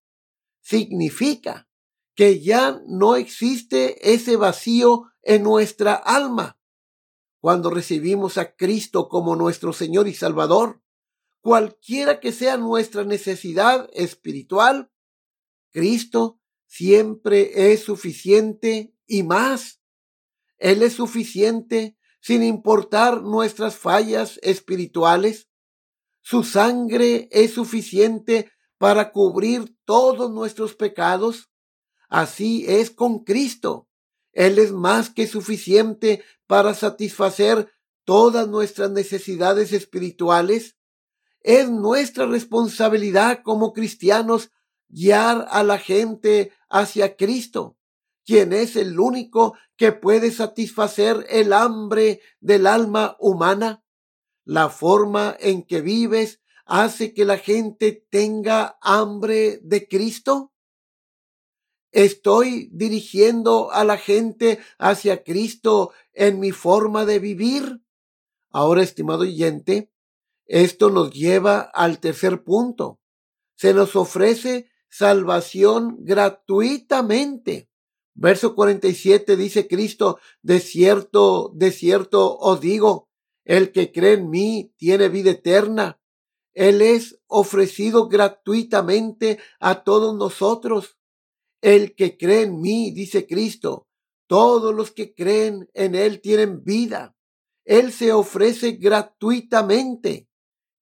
Significa 0.61 1.69
que 2.14 2.40
ya 2.40 2.81
no 2.87 3.16
existe 3.16 4.12
ese 4.12 4.37
vacío 4.37 5.07
en 5.22 5.42
nuestra 5.42 5.94
alma. 5.94 6.59
Cuando 7.40 7.70
recibimos 7.70 8.38
a 8.38 8.55
Cristo 8.55 9.09
como 9.09 9.37
nuestro 9.37 9.72
Señor 9.72 10.09
y 10.09 10.14
Salvador, 10.14 10.83
cualquiera 11.40 12.20
que 12.20 12.33
sea 12.33 12.57
nuestra 12.57 13.05
necesidad 13.05 13.88
espiritual, 13.92 14.90
Cristo 15.70 16.40
siempre 16.66 17.72
es 17.72 17.85
suficiente 17.85 18.94
y 19.07 19.22
más. 19.24 19.83
Él 20.57 20.83
es 20.83 20.94
suficiente 20.94 21.98
sin 22.20 22.42
importar 22.42 23.22
nuestras 23.22 23.77
fallas 23.77 24.40
espirituales. 24.42 25.50
Su 26.22 26.42
sangre 26.42 27.29
es 27.31 27.53
suficiente 27.53 28.50
para 28.79 29.12
cubrir 29.12 29.77
todos 29.85 30.31
nuestros 30.31 30.74
pecados. 30.74 31.50
Así 32.14 32.64
es 32.68 32.90
con 32.90 33.24
Cristo. 33.24 33.88
Él 34.33 34.59
es 34.59 34.72
más 34.72 35.11
que 35.11 35.27
suficiente 35.27 36.22
para 36.46 36.74
satisfacer 36.74 37.72
todas 38.05 38.48
nuestras 38.48 38.90
necesidades 38.90 39.72
espirituales. 39.72 40.77
Es 41.40 41.70
nuestra 41.70 42.27
responsabilidad 42.27 43.42
como 43.42 43.72
cristianos 43.72 44.50
guiar 44.88 45.46
a 45.50 45.62
la 45.62 45.79
gente 45.79 46.53
hacia 46.68 47.16
Cristo 47.16 47.77
quien 48.24 48.53
es 48.53 48.77
el 48.77 48.98
único 48.98 49.55
que 49.77 49.92
puede 49.92 50.31
satisfacer 50.31 51.27
el 51.29 51.53
hambre 51.53 52.20
del 52.40 52.66
alma 52.66 53.16
humana. 53.18 53.85
La 54.44 54.68
forma 54.70 55.37
en 55.38 55.62
que 55.62 55.81
vives 55.81 56.40
hace 56.64 57.12
que 57.12 57.24
la 57.24 57.38
gente 57.38 58.07
tenga 58.11 58.79
hambre 58.81 59.61
de 59.62 59.87
Cristo. 59.87 60.54
Estoy 61.95 62.71
dirigiendo 62.73 63.71
a 63.71 63.85
la 63.85 63.97
gente 63.97 64.59
hacia 64.79 65.23
Cristo 65.23 65.93
en 66.13 66.41
mi 66.41 66.51
forma 66.51 67.05
de 67.05 67.21
vivir. 67.21 67.83
Ahora, 68.51 68.83
estimado 68.83 69.21
oyente, 69.21 69.93
esto 70.45 70.91
nos 70.91 71.13
lleva 71.13 71.61
al 71.61 72.01
tercer 72.01 72.43
punto. 72.43 72.99
Se 73.55 73.73
nos 73.75 73.95
ofrece 73.95 74.69
salvación 74.91 75.99
gratuitamente. 76.01 77.71
Verso 78.15 78.57
47 78.57 79.37
dice 79.37 79.69
Cristo, 79.69 80.19
de 80.43 80.59
cierto, 80.59 81.53
de 81.55 81.71
cierto 81.71 82.37
os 82.39 82.61
digo, 82.61 83.09
el 83.45 83.71
que 83.71 83.93
cree 83.93 84.15
en 84.15 84.31
mí 84.31 84.75
tiene 84.79 85.09
vida 85.09 85.31
eterna. 85.31 86.01
Él 86.55 86.83
es 86.83 87.21
ofrecido 87.29 88.09
gratuitamente 88.09 89.39
a 89.61 89.85
todos 89.85 90.17
nosotros. 90.17 90.99
El 91.64 91.94
que 91.94 92.18
cree 92.18 92.42
en 92.42 92.61
mí, 92.61 92.90
dice 92.90 93.27
Cristo, 93.27 93.88
todos 94.27 94.74
los 94.74 94.90
que 94.90 95.14
creen 95.14 95.70
en 95.72 95.94
Él 95.94 96.20
tienen 96.20 96.62
vida. 96.62 97.16
Él 97.64 97.90
se 97.90 98.12
ofrece 98.12 98.72
gratuitamente. 98.72 100.29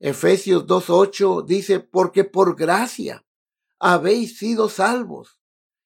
Efesios 0.01 0.67
2.8 0.67 1.47
dice, 1.47 1.79
porque 1.79 2.25
por 2.25 2.57
gracia 2.57 3.25
habéis 3.79 4.39
sido 4.39 4.69
salvos 4.69 5.39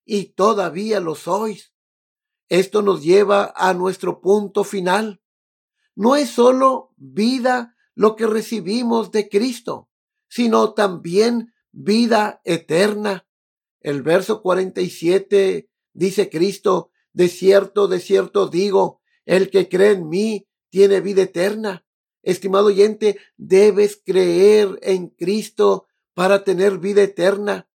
y 0.07 0.33
todavía 0.33 0.99
lo 0.99 1.15
sois. 1.15 1.75
Esto 2.49 2.81
nos 2.81 3.03
lleva 3.03 3.53
a 3.55 3.75
nuestro 3.75 4.23
punto 4.23 4.65
final. 4.65 5.21
No 5.95 6.17
es 6.17 6.31
solo 6.31 6.95
vida 6.97 7.77
lo 7.95 8.17
que 8.17 8.27
recibimos 8.27 9.11
de 9.11 9.29
Cristo, 9.29 9.91
sino 10.27 10.73
también 10.73 11.53
vida 11.71 12.41
eterna. 12.45 13.27
El 13.87 14.03
verso 14.03 14.43
47 14.43 15.71
dice 15.93 16.29
Cristo, 16.29 16.91
de 17.13 17.29
cierto, 17.29 17.87
de 17.87 18.01
cierto 18.01 18.49
digo, 18.49 19.01
el 19.27 19.49
que 19.49 19.69
cree 19.69 19.93
en 19.93 20.09
mí 20.09 20.49
tiene 20.71 21.01
vida 21.01 21.23
eterna. 21.23 21.87
Estimado 22.25 22.67
oyente, 22.67 23.17
debes 23.37 24.03
creer 24.05 24.81
en 24.83 25.11
Cristo 25.11 25.87
para 26.15 26.43
tener 26.43 26.79
vida 26.79 27.05
eterna. 27.05 27.71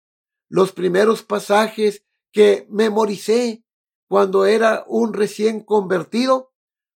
Los 0.47 0.71
primeros 0.71 1.21
pasajes 1.21 2.03
que 2.31 2.65
memoricé 2.71 3.63
cuando 4.07 4.47
era 4.47 4.85
un 4.87 5.13
recién 5.13 5.59
convertido 5.59 6.51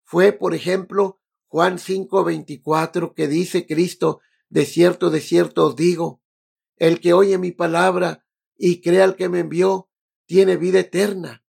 fue, 0.05 0.33
por 0.33 0.55
ejemplo, 0.55 1.21
Juan 1.49 1.77
5:24, 1.79 3.13
que 3.13 3.29
dice 3.29 3.67
Cristo, 3.67 4.21
de 4.49 4.65
cierto, 4.65 5.11
de 5.11 5.21
cierto 5.21 5.71
digo, 5.75 6.23
el 6.79 6.99
que 6.99 7.13
oye 7.13 7.37
mi 7.37 7.53
palabra 7.53 8.25
y 8.57 8.81
crea 8.81 9.05
al 9.05 9.17
que 9.17 9.29
me 9.29 9.41
envió, 9.41 9.89
tiene 10.27 10.57
vida 10.57 10.81
eterna 10.81 11.45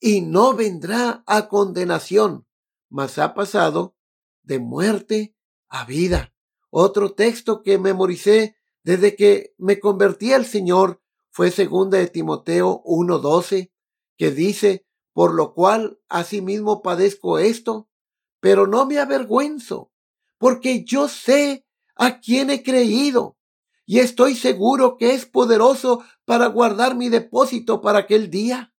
y 0.00 0.20
no 0.20 0.54
vendrá 0.54 1.22
a 1.26 1.48
condenación, 1.48 2.46
mas 2.90 3.18
ha 3.18 3.34
pasado 3.34 3.96
de 4.42 4.58
muerte 4.58 5.34
a 5.68 5.84
vida. 5.84 6.34
Otro 6.70 7.14
texto 7.14 7.62
que 7.62 7.78
memoricé 7.78 8.56
desde 8.82 9.16
que 9.16 9.54
me 9.56 9.80
convertí 9.80 10.32
al 10.32 10.44
Señor 10.44 11.00
fue 11.30 11.50
segunda 11.50 11.98
de 11.98 12.08
Timoteo 12.08 12.82
1:12, 12.84 13.72
que 14.16 14.30
dice, 14.30 14.86
por 15.12 15.34
lo 15.34 15.54
cual 15.54 16.00
asimismo 16.08 16.82
padezco 16.82 17.38
esto, 17.38 17.88
pero 18.40 18.66
no 18.66 18.86
me 18.86 18.98
avergüenzo, 18.98 19.90
porque 20.38 20.84
yo 20.84 21.08
sé 21.08 21.66
a 21.96 22.20
quién 22.20 22.50
he 22.50 22.62
creído 22.62 23.38
y 23.86 23.98
estoy 23.98 24.34
seguro 24.34 24.96
que 24.96 25.12
es 25.12 25.26
poderoso 25.26 26.02
para 26.24 26.46
guardar 26.46 26.96
mi 26.96 27.08
depósito 27.08 27.80
para 27.80 28.00
aquel 28.00 28.30
día. 28.30 28.72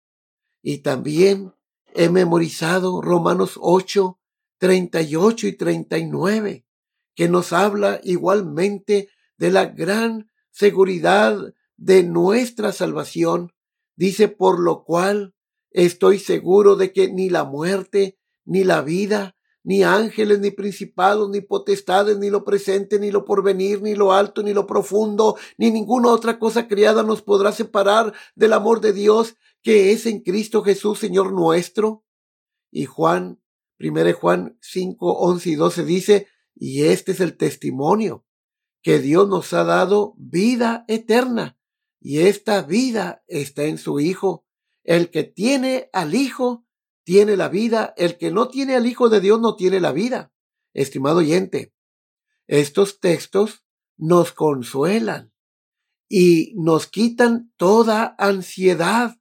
Y 0.63 0.79
también 0.79 1.53
he 1.95 2.09
memorizado 2.09 3.03
Romanos 3.03 3.59
8, 3.61 4.19
38 4.59 5.47
y 5.47 5.53
39, 5.57 6.67
que 7.15 7.29
nos 7.29 7.53
habla 7.53 8.01
igualmente 8.03 9.11
de 9.37 9.51
la 9.51 9.67
gran 9.67 10.31
seguridad 10.51 11.55
de 11.77 12.03
nuestra 12.03 12.73
salvación. 12.73 13.53
Dice, 13.97 14.29
por 14.29 14.59
lo 14.59 14.85
cual 14.85 15.35
estoy 15.71 16.19
seguro 16.19 16.77
de 16.77 16.93
que 16.93 17.13
ni 17.13 17.29
la 17.29 17.45
muerte, 17.45 18.19
ni 18.45 18.65
la 18.65 18.81
vida, 18.81 19.37
ni 19.65 19.83
ángeles, 19.83 20.39
ni 20.39 20.51
principados, 20.51 21.29
ni 21.31 21.41
potestades, 21.41 22.19
ni 22.19 22.31
lo 22.31 22.45
presente, 22.45 23.01
ni 23.01 23.11
lo 23.11 23.25
porvenir, 23.25 23.83
ni 23.83 23.95
lo 23.95 24.13
alto, 24.13 24.43
ni 24.43 24.53
lo 24.53 24.67
profundo, 24.67 25.37
ni 25.59 25.71
ninguna 25.71 26.11
otra 26.11 26.39
cosa 26.39 26.69
criada 26.69 27.03
nos 27.03 27.23
podrá 27.23 27.51
separar 27.51 28.13
del 28.37 28.53
amor 28.53 28.81
de 28.81 28.93
Dios 28.93 29.35
que 29.65 29.93
es 29.93 30.05
en 30.05 30.21
Cristo 30.21 30.63
Jesús, 30.63 30.99
Señor 30.99 31.33
nuestro. 31.33 32.05
Y 32.71 32.85
Juan, 32.85 33.41
1 33.81 34.13
Juan 34.13 34.59
5, 34.61 35.13
11 35.13 35.51
y 35.51 35.55
12 35.55 35.85
dice, 35.85 36.29
y 36.55 36.85
este 36.85 37.13
es 37.13 37.21
el 37.21 37.37
testimonio, 37.37 38.27
que 38.83 38.99
Dios 38.99 39.27
nos 39.27 39.55
ha 39.55 39.65
dado 39.65 40.15
vida 40.19 40.85
eterna, 40.87 41.59
y 41.99 42.19
esta 42.21 42.61
vida 42.61 43.25
está 43.27 43.65
en 43.65 43.79
su 43.79 43.99
Hijo. 43.99 44.45
El 44.83 45.11
que 45.11 45.25
tiene 45.25 45.89
al 45.95 46.15
Hijo, 46.15 46.64
tiene 47.05 47.37
la 47.37 47.49
vida, 47.49 47.95
el 47.97 48.19
que 48.19 48.31
no 48.31 48.49
tiene 48.49 48.75
al 48.75 48.87
Hijo 48.87 49.09
de 49.09 49.21
Dios 49.21 49.41
no 49.41 49.57
tiene 49.57 49.81
la 49.81 49.93
vida. 49.93 50.33
Estimado 50.73 51.19
oyente, 51.19 51.75
estos 52.47 52.99
textos 52.99 53.65
nos 53.97 54.33
consuelan 54.33 55.33
y 56.09 56.53
nos 56.57 56.87
quitan 56.87 57.53
toda 57.57 58.17
ansiedad. 58.19 59.17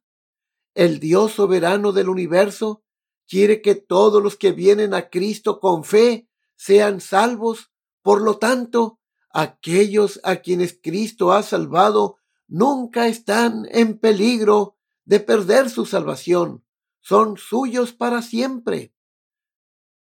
El 0.74 0.98
Dios 0.98 1.32
soberano 1.32 1.92
del 1.92 2.08
universo 2.08 2.82
quiere 3.28 3.62
que 3.62 3.74
todos 3.74 4.22
los 4.22 4.36
que 4.36 4.52
vienen 4.52 4.94
a 4.94 5.08
Cristo 5.10 5.60
con 5.60 5.84
fe 5.84 6.28
sean 6.56 7.00
salvos. 7.00 7.70
Por 8.02 8.22
lo 8.22 8.38
tanto, 8.38 8.98
aquellos 9.30 10.20
a 10.24 10.36
quienes 10.36 10.78
Cristo 10.82 11.32
ha 11.32 11.42
salvado 11.42 12.16
nunca 12.48 13.08
están 13.08 13.66
en 13.70 13.98
peligro 13.98 14.76
de 15.04 15.20
perder 15.20 15.70
su 15.70 15.86
salvación 15.86 16.63
son 17.04 17.36
suyos 17.36 17.92
para 17.92 18.22
siempre. 18.22 18.94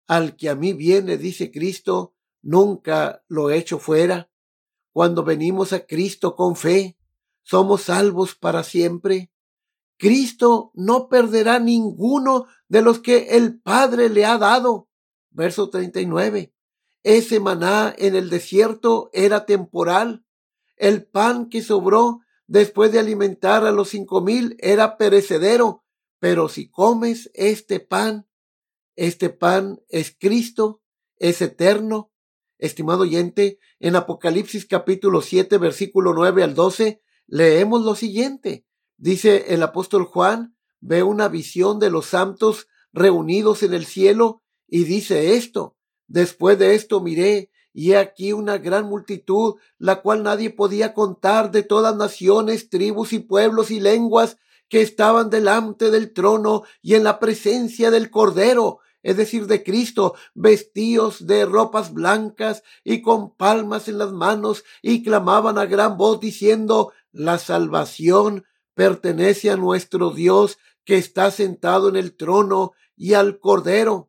Al 0.07 0.37
que 0.37 0.49
a 0.49 0.55
mí 0.55 0.73
viene, 0.73 1.19
dice 1.19 1.51
Cristo, 1.51 2.15
nunca 2.43 3.25
lo 3.27 3.51
he 3.51 3.57
hecho 3.57 3.81
fuera. 3.81 4.31
Cuando 4.93 5.25
venimos 5.25 5.73
a 5.73 5.85
Cristo 5.85 6.37
con 6.37 6.55
fe, 6.55 6.97
somos 7.43 7.83
salvos 7.83 8.37
para 8.37 8.63
siempre. 8.63 9.33
Cristo 9.99 10.71
no 10.75 11.09
perderá 11.09 11.59
ninguno 11.59 12.47
de 12.69 12.83
los 12.83 13.01
que 13.01 13.37
el 13.37 13.61
Padre 13.61 14.09
le 14.09 14.25
ha 14.25 14.39
dado. 14.39 14.89
Verso 15.31 15.71
39. 15.71 16.55
Ese 17.03 17.41
maná 17.41 17.93
en 17.99 18.15
el 18.15 18.31
desierto 18.31 19.11
era 19.13 19.45
temporal. 19.45 20.25
El 20.77 21.05
pan 21.05 21.49
que 21.49 21.63
sobró 21.63 22.21
después 22.47 22.93
de 22.93 23.01
alimentar 23.01 23.67
a 23.67 23.73
los 23.73 23.89
cinco 23.89 24.21
mil 24.21 24.57
era 24.61 24.97
perecedero 24.97 25.83
pero 26.23 26.49
si 26.49 26.71
comes 26.71 27.33
este 27.35 27.81
pan, 27.81 28.29
este 28.95 29.29
pan 29.29 29.81
es 29.89 30.17
Cristo, 30.17 30.81
es 31.17 31.43
eterno. 31.43 32.13
Estimado 32.59 33.01
oyente, 33.01 33.59
en 33.81 33.97
Apocalipsis 33.97 34.65
capítulo 34.67 35.21
7, 35.21 35.59
versículo 35.59 36.15
9 36.15 36.45
al 36.45 36.55
12, 36.55 37.03
leemos 37.27 37.85
lo 37.85 37.97
siguiente. 37.97 38.65
Dice 38.97 39.47
el 39.53 39.65
apóstol 39.65 40.05
Juan, 40.05 40.57
ve 40.79 41.03
una 41.03 41.27
visión 41.27 41.81
de 41.81 41.91
los 41.91 42.07
santos 42.07 42.69
reunidos 42.93 43.65
en 43.65 43.75
el 43.75 43.85
cielo 43.85 44.45
y 44.69 44.85
dice 44.85 45.35
esto. 45.35 45.77
Después 46.07 46.57
de 46.57 46.77
esto 46.77 47.01
miré 47.01 47.51
y 47.73 47.95
he 47.95 47.97
aquí 47.97 48.33
una 48.33 48.59
gran 48.59 48.85
multitud, 48.85 49.57
la 49.77 50.03
cual 50.03 50.23
nadie 50.23 50.51
podía 50.51 50.95
contar 50.95 51.51
de 51.51 51.65
todas 51.65 51.97
naciones, 51.97 52.69
tribus 52.69 53.13
y 53.13 53.19
pueblos 53.19 53.73
y 53.73 53.81
lenguas, 53.81 54.37
que 54.73 54.81
estaban 54.81 55.29
delante 55.29 55.91
del 55.91 56.15
trono 56.15 56.63
y 56.81 56.95
en 56.95 57.05
la 57.05 57.19
presencia 57.19 57.91
del 57.91 58.11
Cordero, 58.11 58.79
es 59.03 59.19
decir, 59.19 59.47
de 59.47 59.63
Cristo, 59.63 60.15
vestidos 60.33 61.27
de 61.27 61.45
ropas 61.45 61.93
blancas 61.93 62.63
y 62.83 63.03
con 63.03 63.37
palmas 63.37 63.89
en 63.89 63.99
las 63.99 64.13
manos, 64.13 64.65
y 64.81 65.03
clamaban 65.03 65.59
a 65.59 65.67
gran 65.67 65.99
voz 65.99 66.21
diciendo, 66.21 66.91
la 67.13 67.37
salvación 67.39 68.47
pertenece 68.73 69.51
a 69.51 69.59
nuestro 69.59 70.11
Dios 70.11 70.57
que 70.87 70.97
está 70.97 71.31
sentado 71.31 71.91
en 71.91 71.97
el 71.97 72.17
trono 72.17 72.73
y 72.97 73.13
al 73.13 73.41
Cordero 73.41 74.09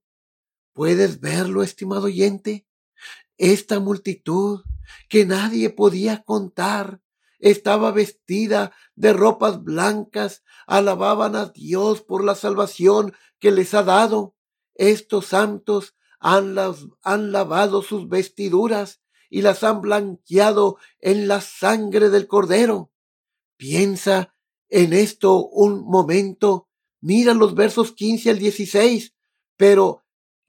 ¿Puedes 0.73 1.19
verlo, 1.19 1.63
estimado 1.63 2.05
oyente? 2.05 2.65
Esta 3.37 3.79
multitud 3.79 4.61
que 5.09 5.25
nadie 5.25 5.69
podía 5.69 6.23
contar 6.23 7.01
estaba 7.39 7.91
vestida 7.91 8.71
de 8.95 9.13
ropas 9.13 9.63
blancas, 9.63 10.43
alababan 10.67 11.35
a 11.35 11.47
Dios 11.47 12.01
por 12.01 12.23
la 12.23 12.35
salvación 12.35 13.13
que 13.39 13.51
les 13.51 13.73
ha 13.73 13.83
dado. 13.83 14.35
Estos 14.75 15.27
santos 15.27 15.95
han, 16.19 16.55
han 17.01 17.31
lavado 17.31 17.81
sus 17.81 18.07
vestiduras 18.07 19.01
y 19.29 19.41
las 19.41 19.63
han 19.63 19.81
blanqueado 19.81 20.77
en 20.99 21.27
la 21.27 21.41
sangre 21.41 22.09
del 22.09 22.27
cordero. 22.27 22.91
Piensa 23.57 24.35
en 24.69 24.93
esto 24.93 25.47
un 25.47 25.83
momento. 25.83 26.69
Mira 26.99 27.33
los 27.33 27.55
versos 27.55 27.91
15 27.93 28.29
al 28.29 28.39
16. 28.39 29.15
Pero 29.57 30.00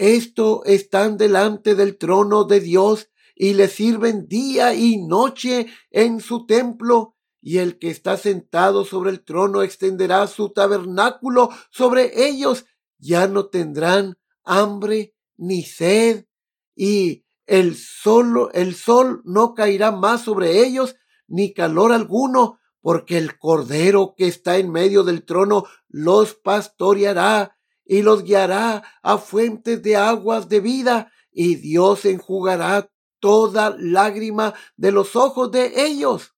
esto 0.03 0.65
están 0.65 1.17
delante 1.17 1.77
del 1.77 1.97
trono 1.97 2.43
de 2.43 2.59
Dios 2.59 3.09
y 3.37 3.55
le 3.55 3.69
sirven 3.69 4.27
día 4.27 4.75
y 4.75 4.97
noche 4.99 5.69
en 5.93 6.21
su 6.21 6.45
templo. 6.45 7.17
Y 7.41 7.59
el 7.59 7.79
que 7.79 7.91
está 7.91 8.17
sentado 8.17 8.85
sobre 8.85 9.11
el 9.11 9.23
trono 9.23 9.63
extenderá 9.63 10.27
su 10.27 10.49
tabernáculo 10.49 11.51
sobre 11.71 12.27
ellos. 12.27 12.67
Ya 12.99 13.29
no 13.29 13.47
tendrán 13.47 14.19
hambre 14.43 15.15
ni 15.37 15.63
sed. 15.63 16.27
Y 16.75 17.25
el 17.47 17.77
sol, 17.77 18.51
el 18.55 18.75
sol 18.75 19.23
no 19.25 19.55
caerá 19.55 19.93
más 19.93 20.23
sobre 20.23 20.65
ellos, 20.65 20.97
ni 21.29 21.55
calor 21.55 21.93
alguno, 21.93 22.59
porque 22.81 23.19
el 23.19 23.39
Cordero 23.39 24.15
que 24.17 24.27
está 24.27 24.59
en 24.59 24.73
medio 24.73 25.05
del 25.05 25.25
trono 25.25 25.65
los 25.89 26.35
pastoreará 26.35 27.57
y 27.85 28.03
los 28.03 28.25
guiará 28.25 28.83
a 29.03 29.19
fuentes 29.19 29.83
de 29.83 29.97
aguas 29.97 30.49
de 30.49 30.61
vida, 30.61 31.13
y 31.31 31.57
Dios 31.57 32.05
enjugará 32.05 32.91
toda 33.21 33.75
lágrima 33.79 34.55
de 34.77 34.93
los 34.93 35.17
ojos 35.17 35.51
de 35.51 35.85
ellos. 35.87 36.35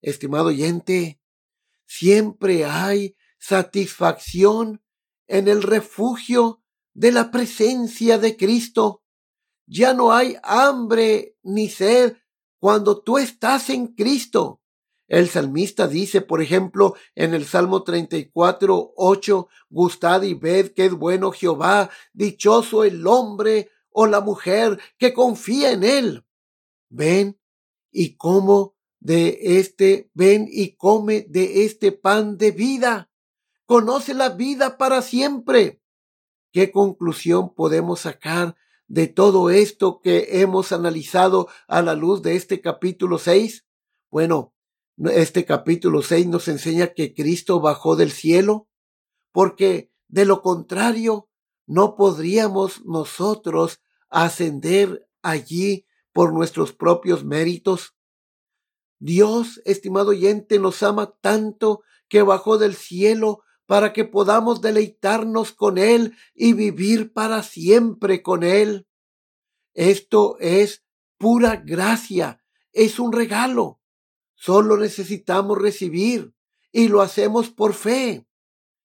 Estimado 0.00 0.48
oyente, 0.48 1.20
siempre 1.86 2.64
hay 2.64 3.16
satisfacción 3.38 4.82
en 5.26 5.48
el 5.48 5.62
refugio 5.62 6.62
de 6.94 7.12
la 7.12 7.30
presencia 7.30 8.18
de 8.18 8.36
Cristo. 8.36 9.02
Ya 9.66 9.94
no 9.94 10.12
hay 10.12 10.36
hambre 10.42 11.36
ni 11.42 11.68
sed 11.68 12.16
cuando 12.58 13.02
tú 13.02 13.18
estás 13.18 13.70
en 13.70 13.88
Cristo. 13.88 14.57
El 15.08 15.30
salmista 15.30 15.88
dice, 15.88 16.20
por 16.20 16.42
ejemplo, 16.42 16.94
en 17.14 17.32
el 17.32 17.46
Salmo 17.46 17.82
34, 17.82 18.92
8, 18.94 19.48
Gustad 19.70 20.22
y 20.22 20.34
ved 20.34 20.72
que 20.74 20.84
es 20.84 20.92
bueno 20.92 21.32
Jehová, 21.32 21.88
dichoso 22.12 22.84
el 22.84 23.06
hombre 23.06 23.70
o 23.90 24.06
la 24.06 24.20
mujer 24.20 24.78
que 24.98 25.14
confía 25.14 25.72
en 25.72 25.82
él. 25.82 26.24
Ven 26.90 27.40
y 27.90 28.16
como 28.16 28.76
de 29.00 29.38
este, 29.58 30.10
ven 30.12 30.46
y 30.50 30.76
come 30.76 31.24
de 31.28 31.64
este 31.64 31.90
pan 31.92 32.36
de 32.36 32.50
vida. 32.50 33.10
Conoce 33.64 34.12
la 34.12 34.28
vida 34.28 34.76
para 34.76 35.00
siempre. 35.00 35.80
¿Qué 36.52 36.70
conclusión 36.70 37.54
podemos 37.54 38.00
sacar 38.00 38.56
de 38.88 39.06
todo 39.06 39.48
esto 39.48 40.00
que 40.02 40.40
hemos 40.42 40.72
analizado 40.72 41.48
a 41.66 41.80
la 41.80 41.94
luz 41.94 42.20
de 42.22 42.36
este 42.36 42.60
capítulo 42.60 43.18
6? 43.18 43.66
Bueno, 44.10 44.54
este 45.06 45.44
capítulo 45.44 46.02
6 46.02 46.26
nos 46.26 46.48
enseña 46.48 46.88
que 46.88 47.14
Cristo 47.14 47.60
bajó 47.60 47.94
del 47.94 48.10
cielo, 48.10 48.68
porque 49.32 49.92
de 50.08 50.24
lo 50.24 50.42
contrario 50.42 51.28
no 51.66 51.94
podríamos 51.94 52.84
nosotros 52.84 53.80
ascender 54.08 55.08
allí 55.22 55.86
por 56.12 56.32
nuestros 56.32 56.72
propios 56.72 57.24
méritos. 57.24 57.94
Dios, 58.98 59.60
estimado 59.64 60.08
oyente, 60.10 60.58
nos 60.58 60.82
ama 60.82 61.14
tanto 61.20 61.82
que 62.08 62.22
bajó 62.22 62.58
del 62.58 62.74
cielo 62.74 63.42
para 63.66 63.92
que 63.92 64.04
podamos 64.04 64.60
deleitarnos 64.62 65.52
con 65.52 65.78
Él 65.78 66.16
y 66.34 66.54
vivir 66.54 67.12
para 67.12 67.42
siempre 67.42 68.22
con 68.22 68.42
Él. 68.42 68.88
Esto 69.74 70.38
es 70.40 70.84
pura 71.18 71.56
gracia, 71.56 72.42
es 72.72 72.98
un 72.98 73.12
regalo. 73.12 73.77
Solo 74.40 74.76
necesitamos 74.76 75.58
recibir 75.58 76.32
y 76.70 76.86
lo 76.86 77.02
hacemos 77.02 77.50
por 77.50 77.74
fe. 77.74 78.24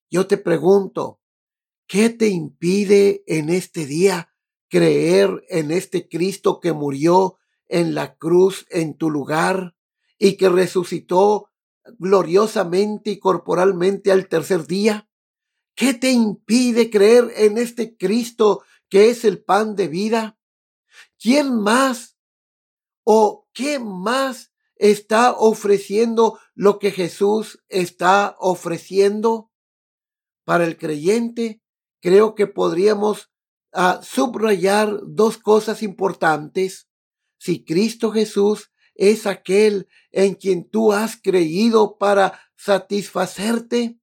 Yo 0.09 0.25
te 0.25 0.37
pregunto, 0.37 1.21
¿qué 1.85 2.09
te 2.09 2.29
impide 2.29 3.23
en 3.27 3.51
este 3.51 3.85
día 3.85 4.33
creer 4.67 5.45
en 5.49 5.69
este 5.69 6.09
Cristo 6.09 6.59
que 6.59 6.73
murió 6.73 7.37
en 7.67 7.93
la 7.93 8.15
cruz 8.15 8.65
en 8.71 8.97
tu 8.97 9.11
lugar 9.11 9.75
y 10.17 10.37
que 10.37 10.49
resucitó 10.49 11.51
gloriosamente 11.99 13.11
y 13.11 13.19
corporalmente 13.19 14.11
al 14.11 14.27
tercer 14.27 14.65
día? 14.65 15.07
¿Qué 15.75 15.93
te 15.93 16.11
impide 16.11 16.89
creer 16.89 17.31
en 17.35 17.59
este 17.59 17.95
Cristo 17.95 18.63
que 18.89 19.11
es 19.11 19.23
el 19.23 19.43
pan 19.43 19.75
de 19.75 19.87
vida? 19.87 20.39
¿Quién 21.19 21.61
más 21.61 22.17
o 23.03 23.47
qué 23.53 23.77
más 23.77 24.52
está 24.75 25.33
ofreciendo 25.33 26.39
lo 26.55 26.79
que 26.79 26.91
Jesús 26.91 27.63
está 27.69 28.35
ofreciendo? 28.39 29.51
Para 30.45 30.65
el 30.65 30.77
creyente, 30.77 31.61
creo 32.01 32.35
que 32.35 32.47
podríamos 32.47 33.31
ah, 33.71 34.01
subrayar 34.03 34.99
dos 35.05 35.37
cosas 35.37 35.83
importantes. 35.83 36.89
Si 37.37 37.63
Cristo 37.63 38.11
Jesús 38.11 38.71
es 38.95 39.25
aquel 39.25 39.87
en 40.11 40.35
quien 40.35 40.69
tú 40.69 40.91
has 40.91 41.15
creído 41.15 41.97
para 41.97 42.39
satisfacerte, 42.55 43.99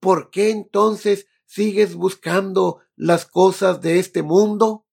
¿por 0.00 0.30
qué 0.30 0.50
entonces 0.50 1.26
sigues 1.44 1.94
buscando 1.94 2.80
las 2.96 3.26
cosas 3.26 3.80
de 3.80 3.98
este 3.98 4.22
mundo? 4.22 4.86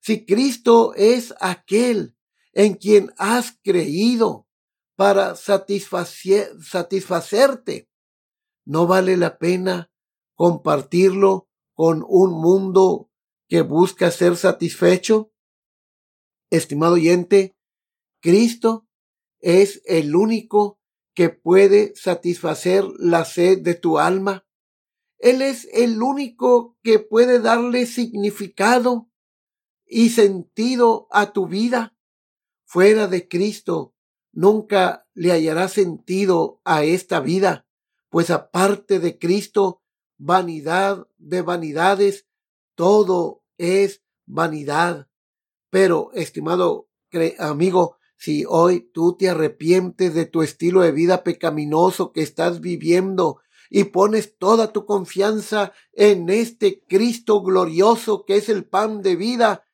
Si 0.00 0.24
Cristo 0.24 0.94
es 0.94 1.34
aquel 1.40 2.16
en 2.52 2.74
quien 2.74 3.12
has 3.18 3.58
creído 3.62 4.45
para 4.96 5.36
satisfacerte. 5.36 7.88
No 8.64 8.86
vale 8.86 9.16
la 9.16 9.38
pena 9.38 9.92
compartirlo 10.34 11.48
con 11.74 12.04
un 12.08 12.32
mundo 12.32 13.10
que 13.48 13.62
busca 13.62 14.10
ser 14.10 14.36
satisfecho. 14.36 15.32
Estimado 16.50 16.94
oyente, 16.94 17.56
Cristo 18.20 18.88
es 19.38 19.82
el 19.84 20.16
único 20.16 20.80
que 21.14 21.28
puede 21.28 21.94
satisfacer 21.94 22.84
la 22.98 23.24
sed 23.24 23.62
de 23.62 23.74
tu 23.74 23.98
alma. 23.98 24.44
Él 25.18 25.42
es 25.42 25.68
el 25.72 26.02
único 26.02 26.76
que 26.82 26.98
puede 26.98 27.40
darle 27.40 27.86
significado 27.86 29.10
y 29.86 30.10
sentido 30.10 31.06
a 31.10 31.32
tu 31.32 31.46
vida. 31.46 31.96
Fuera 32.64 33.06
de 33.06 33.28
Cristo 33.28 33.95
nunca 34.36 35.08
le 35.14 35.32
hallará 35.32 35.66
sentido 35.66 36.60
a 36.64 36.84
esta 36.84 37.20
vida, 37.20 37.66
pues 38.10 38.30
aparte 38.30 39.00
de 39.00 39.18
Cristo, 39.18 39.82
vanidad 40.18 41.08
de 41.16 41.40
vanidades, 41.40 42.26
todo 42.74 43.42
es 43.56 44.02
vanidad. 44.26 45.08
Pero, 45.70 46.10
estimado 46.12 46.88
amigo, 47.38 47.96
si 48.18 48.44
hoy 48.46 48.90
tú 48.92 49.16
te 49.16 49.30
arrepientes 49.30 50.14
de 50.14 50.26
tu 50.26 50.42
estilo 50.42 50.82
de 50.82 50.92
vida 50.92 51.24
pecaminoso 51.24 52.12
que 52.12 52.20
estás 52.20 52.60
viviendo 52.60 53.38
y 53.70 53.84
pones 53.84 54.36
toda 54.36 54.70
tu 54.70 54.84
confianza 54.84 55.72
en 55.92 56.28
este 56.28 56.84
Cristo 56.86 57.42
glorioso 57.42 58.26
que 58.26 58.36
es 58.36 58.50
el 58.50 58.66
pan 58.66 59.00
de 59.00 59.16
vida, 59.16 59.65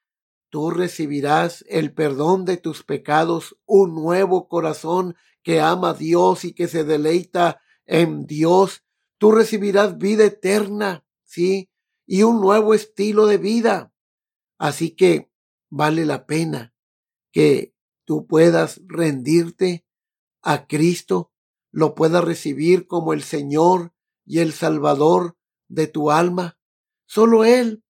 tú 0.53 0.71
recibirás 0.71 1.65
el 1.67 1.95
perdón 1.95 2.45
de 2.45 2.59
tus 2.59 2.85
pecados, 2.85 3.57
un 3.65 3.95
nuevo 3.95 4.49
corazón 4.49 5.17
que 5.43 5.61
ama 5.61 5.91
a 5.91 5.95
Dios 5.95 6.45
y 6.45 6.53
que 6.53 6.69
se 6.69 6.85
deleita 6.85 7.63
en 7.87 8.27
Dios. 8.27 8.85
Tú 9.17 9.33
recibirás 9.33 9.97
vida 9.97 10.27
eterna, 10.27 11.07
sí, 11.25 11.71
y 12.07 12.25
un 12.25 12.43
nuevo 12.43 12.75
estilo 12.75 13.25
de 13.25 13.39
vida. 13.39 13.95
Así 14.59 14.91
que 14.91 15.33
vale 15.71 16.05
la 16.05 16.27
pena 16.27 16.75
que 17.31 17.75
tú 18.05 18.27
puedas 18.27 18.83
rendirte 18.85 19.87
a 20.43 20.67
Cristo, 20.67 21.33
lo 21.71 21.95
puedas 21.95 22.23
recibir 22.23 22.87
como 22.87 23.15
el 23.15 23.23
Señor 23.23 23.95
y 24.27 24.41
el 24.41 24.53
Salvador 24.53 25.39
de 25.69 25.87
tu 25.87 26.11
alma. 26.11 26.59
Solo 27.07 27.47
Él 27.47 27.83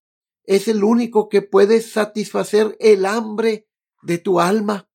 es 0.45 0.67
el 0.67 0.83
único 0.83 1.29
que 1.29 1.41
puede 1.41 1.81
satisfacer 1.81 2.75
el 2.79 3.05
hambre 3.05 3.67
de 4.01 4.17
tu 4.17 4.39
alma. 4.39 4.89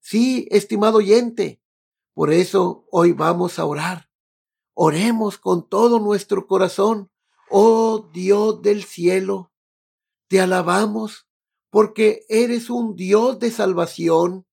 Sí, 0.00 0.48
estimado 0.50 0.98
oyente, 0.98 1.62
por 2.14 2.32
eso 2.32 2.86
hoy 2.90 3.12
vamos 3.12 3.58
a 3.58 3.64
orar. 3.64 4.10
Oremos 4.74 5.38
con 5.38 5.68
todo 5.68 6.00
nuestro 6.00 6.46
corazón. 6.46 7.10
Oh 7.50 8.10
Dios 8.12 8.62
del 8.62 8.84
cielo, 8.84 9.52
te 10.28 10.40
alabamos 10.40 11.28
porque 11.70 12.24
eres 12.28 12.70
un 12.70 12.96
Dios 12.96 13.38
de 13.38 13.50
salvación. 13.50 14.46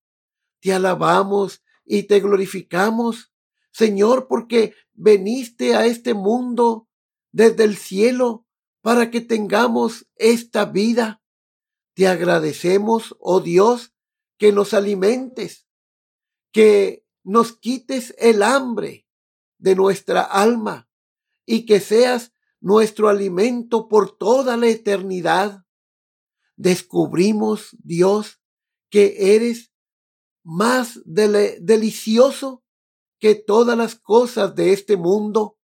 Te 0.60 0.72
alabamos 0.72 1.62
y 1.84 2.04
te 2.04 2.20
glorificamos, 2.20 3.32
Señor, 3.70 4.26
porque 4.28 4.74
veniste 4.94 5.76
a 5.76 5.86
este 5.86 6.14
mundo 6.14 6.88
desde 7.32 7.64
el 7.64 7.76
cielo 7.76 8.45
para 8.86 9.10
que 9.10 9.20
tengamos 9.20 10.06
esta 10.14 10.64
vida. 10.64 11.20
Te 11.96 12.06
agradecemos, 12.06 13.16
oh 13.18 13.40
Dios, 13.40 13.96
que 14.38 14.52
nos 14.52 14.74
alimentes, 14.74 15.66
que 16.52 17.04
nos 17.24 17.56
quites 17.58 18.14
el 18.16 18.44
hambre 18.44 19.08
de 19.58 19.74
nuestra 19.74 20.22
alma 20.22 20.88
y 21.44 21.66
que 21.66 21.80
seas 21.80 22.32
nuestro 22.60 23.08
alimento 23.08 23.88
por 23.88 24.16
toda 24.16 24.56
la 24.56 24.68
eternidad. 24.68 25.64
Descubrimos, 26.54 27.76
Dios, 27.82 28.40
que 28.88 29.34
eres 29.34 29.72
más 30.44 31.00
delicioso 31.04 32.62
que 33.18 33.34
todas 33.34 33.76
las 33.76 33.96
cosas 33.96 34.54
de 34.54 34.72
este 34.72 34.96
mundo. 34.96 35.58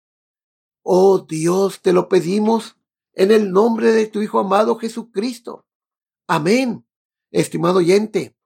Oh 0.83 1.19
Dios, 1.19 1.83
te 1.83 1.93
lo 1.93 2.09
pedimos 2.09 2.78
en 3.19 3.33
el 3.33 3.51
nombre 3.51 3.91
de 3.91 4.07
tu 4.07 4.23
Hijo 4.23 4.39
amado 4.39 4.77
Jesucristo. 4.77 5.67
Amén. 6.29 6.87
Estimado 7.33 7.79
oyente, 7.79 8.37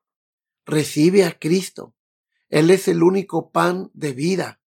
recibe 0.64 1.24
a 1.24 1.38
Cristo. 1.38 1.94
Él 2.48 2.70
es 2.70 2.88
el 2.88 3.02
único 3.02 3.50
pan 3.50 3.90
de 3.92 4.14
vida. 4.14 4.62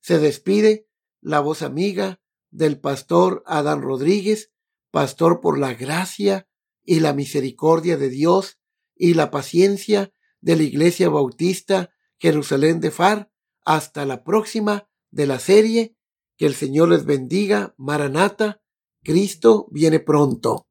Se 0.00 0.18
despide 0.18 0.88
la 1.20 1.40
voz 1.40 1.60
amiga 1.60 2.22
del 2.50 2.80
pastor 2.80 3.42
Adán 3.44 3.82
Rodríguez, 3.82 4.50
pastor 4.90 5.42
por 5.42 5.58
la 5.58 5.74
gracia 5.74 6.48
y 6.82 7.00
la 7.00 7.12
misericordia 7.12 7.98
de 7.98 8.08
Dios 8.08 8.58
y 8.96 9.12
la 9.12 9.30
paciencia 9.30 10.10
de 10.40 10.56
la 10.56 10.62
Iglesia 10.62 11.10
Bautista 11.10 11.90
Jerusalén 12.18 12.80
de 12.80 12.90
Far. 12.90 13.30
Hasta 13.66 14.06
la 14.06 14.24
próxima 14.24 14.88
de 15.10 15.26
la 15.26 15.38
serie. 15.38 15.98
Que 16.38 16.46
el 16.46 16.54
Señor 16.54 16.88
les 16.88 17.04
bendiga. 17.04 17.74
Maranata. 17.76 18.59
Cristo 19.02 19.66
viene 19.70 19.98
pronto. 19.98 20.66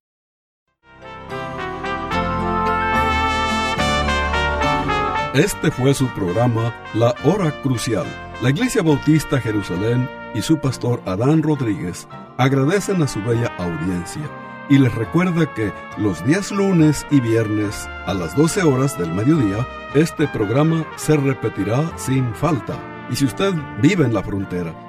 Este 5.34 5.72
fue 5.72 5.96
su 5.96 6.08
programa 6.10 6.76
La 6.94 7.16
Hora 7.24 7.60
Crucial. 7.64 8.06
La 8.44 8.52
Iglesia 8.52 8.84
Bautista 8.84 9.40
Jerusalén 9.42 10.08
y 10.36 10.44
su 10.44 10.60
pastor 10.60 11.02
Adán 11.06 11.42
Rodríguez 11.42 12.08
agradecen 12.38 13.02
a 13.02 13.08
su 13.08 13.20
bella 13.24 13.48
audiencia 13.58 14.30
y 14.70 14.78
les 14.78 14.94
recuerda 14.94 15.52
que 15.56 15.74
los 15.98 16.24
días 16.24 16.52
lunes 16.52 17.08
y 17.10 17.20
viernes 17.22 17.88
a 18.06 18.14
las 18.14 18.36
12 18.36 18.62
horas 18.62 18.96
del 19.00 19.12
mediodía, 19.12 19.68
este 19.96 20.28
programa 20.28 20.86
se 20.98 21.18
repetirá 21.18 21.98
sin 21.98 22.36
falta. 22.36 22.80
Y 23.10 23.16
si 23.16 23.26
usted 23.26 23.56
vive 23.82 24.06
en 24.06 24.14
la 24.14 24.22
frontera, 24.22 24.89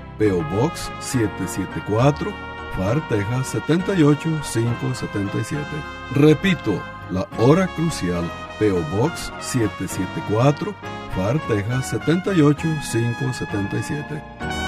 PO 0.21 0.37
Box 0.55 0.91
774, 0.99 2.31
FAR, 2.77 3.01
Texas 3.09 3.47
78577. 3.47 5.65
Repito, 6.11 6.79
La 7.09 7.27
Hora 7.39 7.67
Crucial, 7.75 8.29
PO 8.59 8.81
Box 8.95 9.31
774, 9.39 10.75
FAR, 11.15 11.39
Texas 11.47 11.89
78577. 11.89 14.60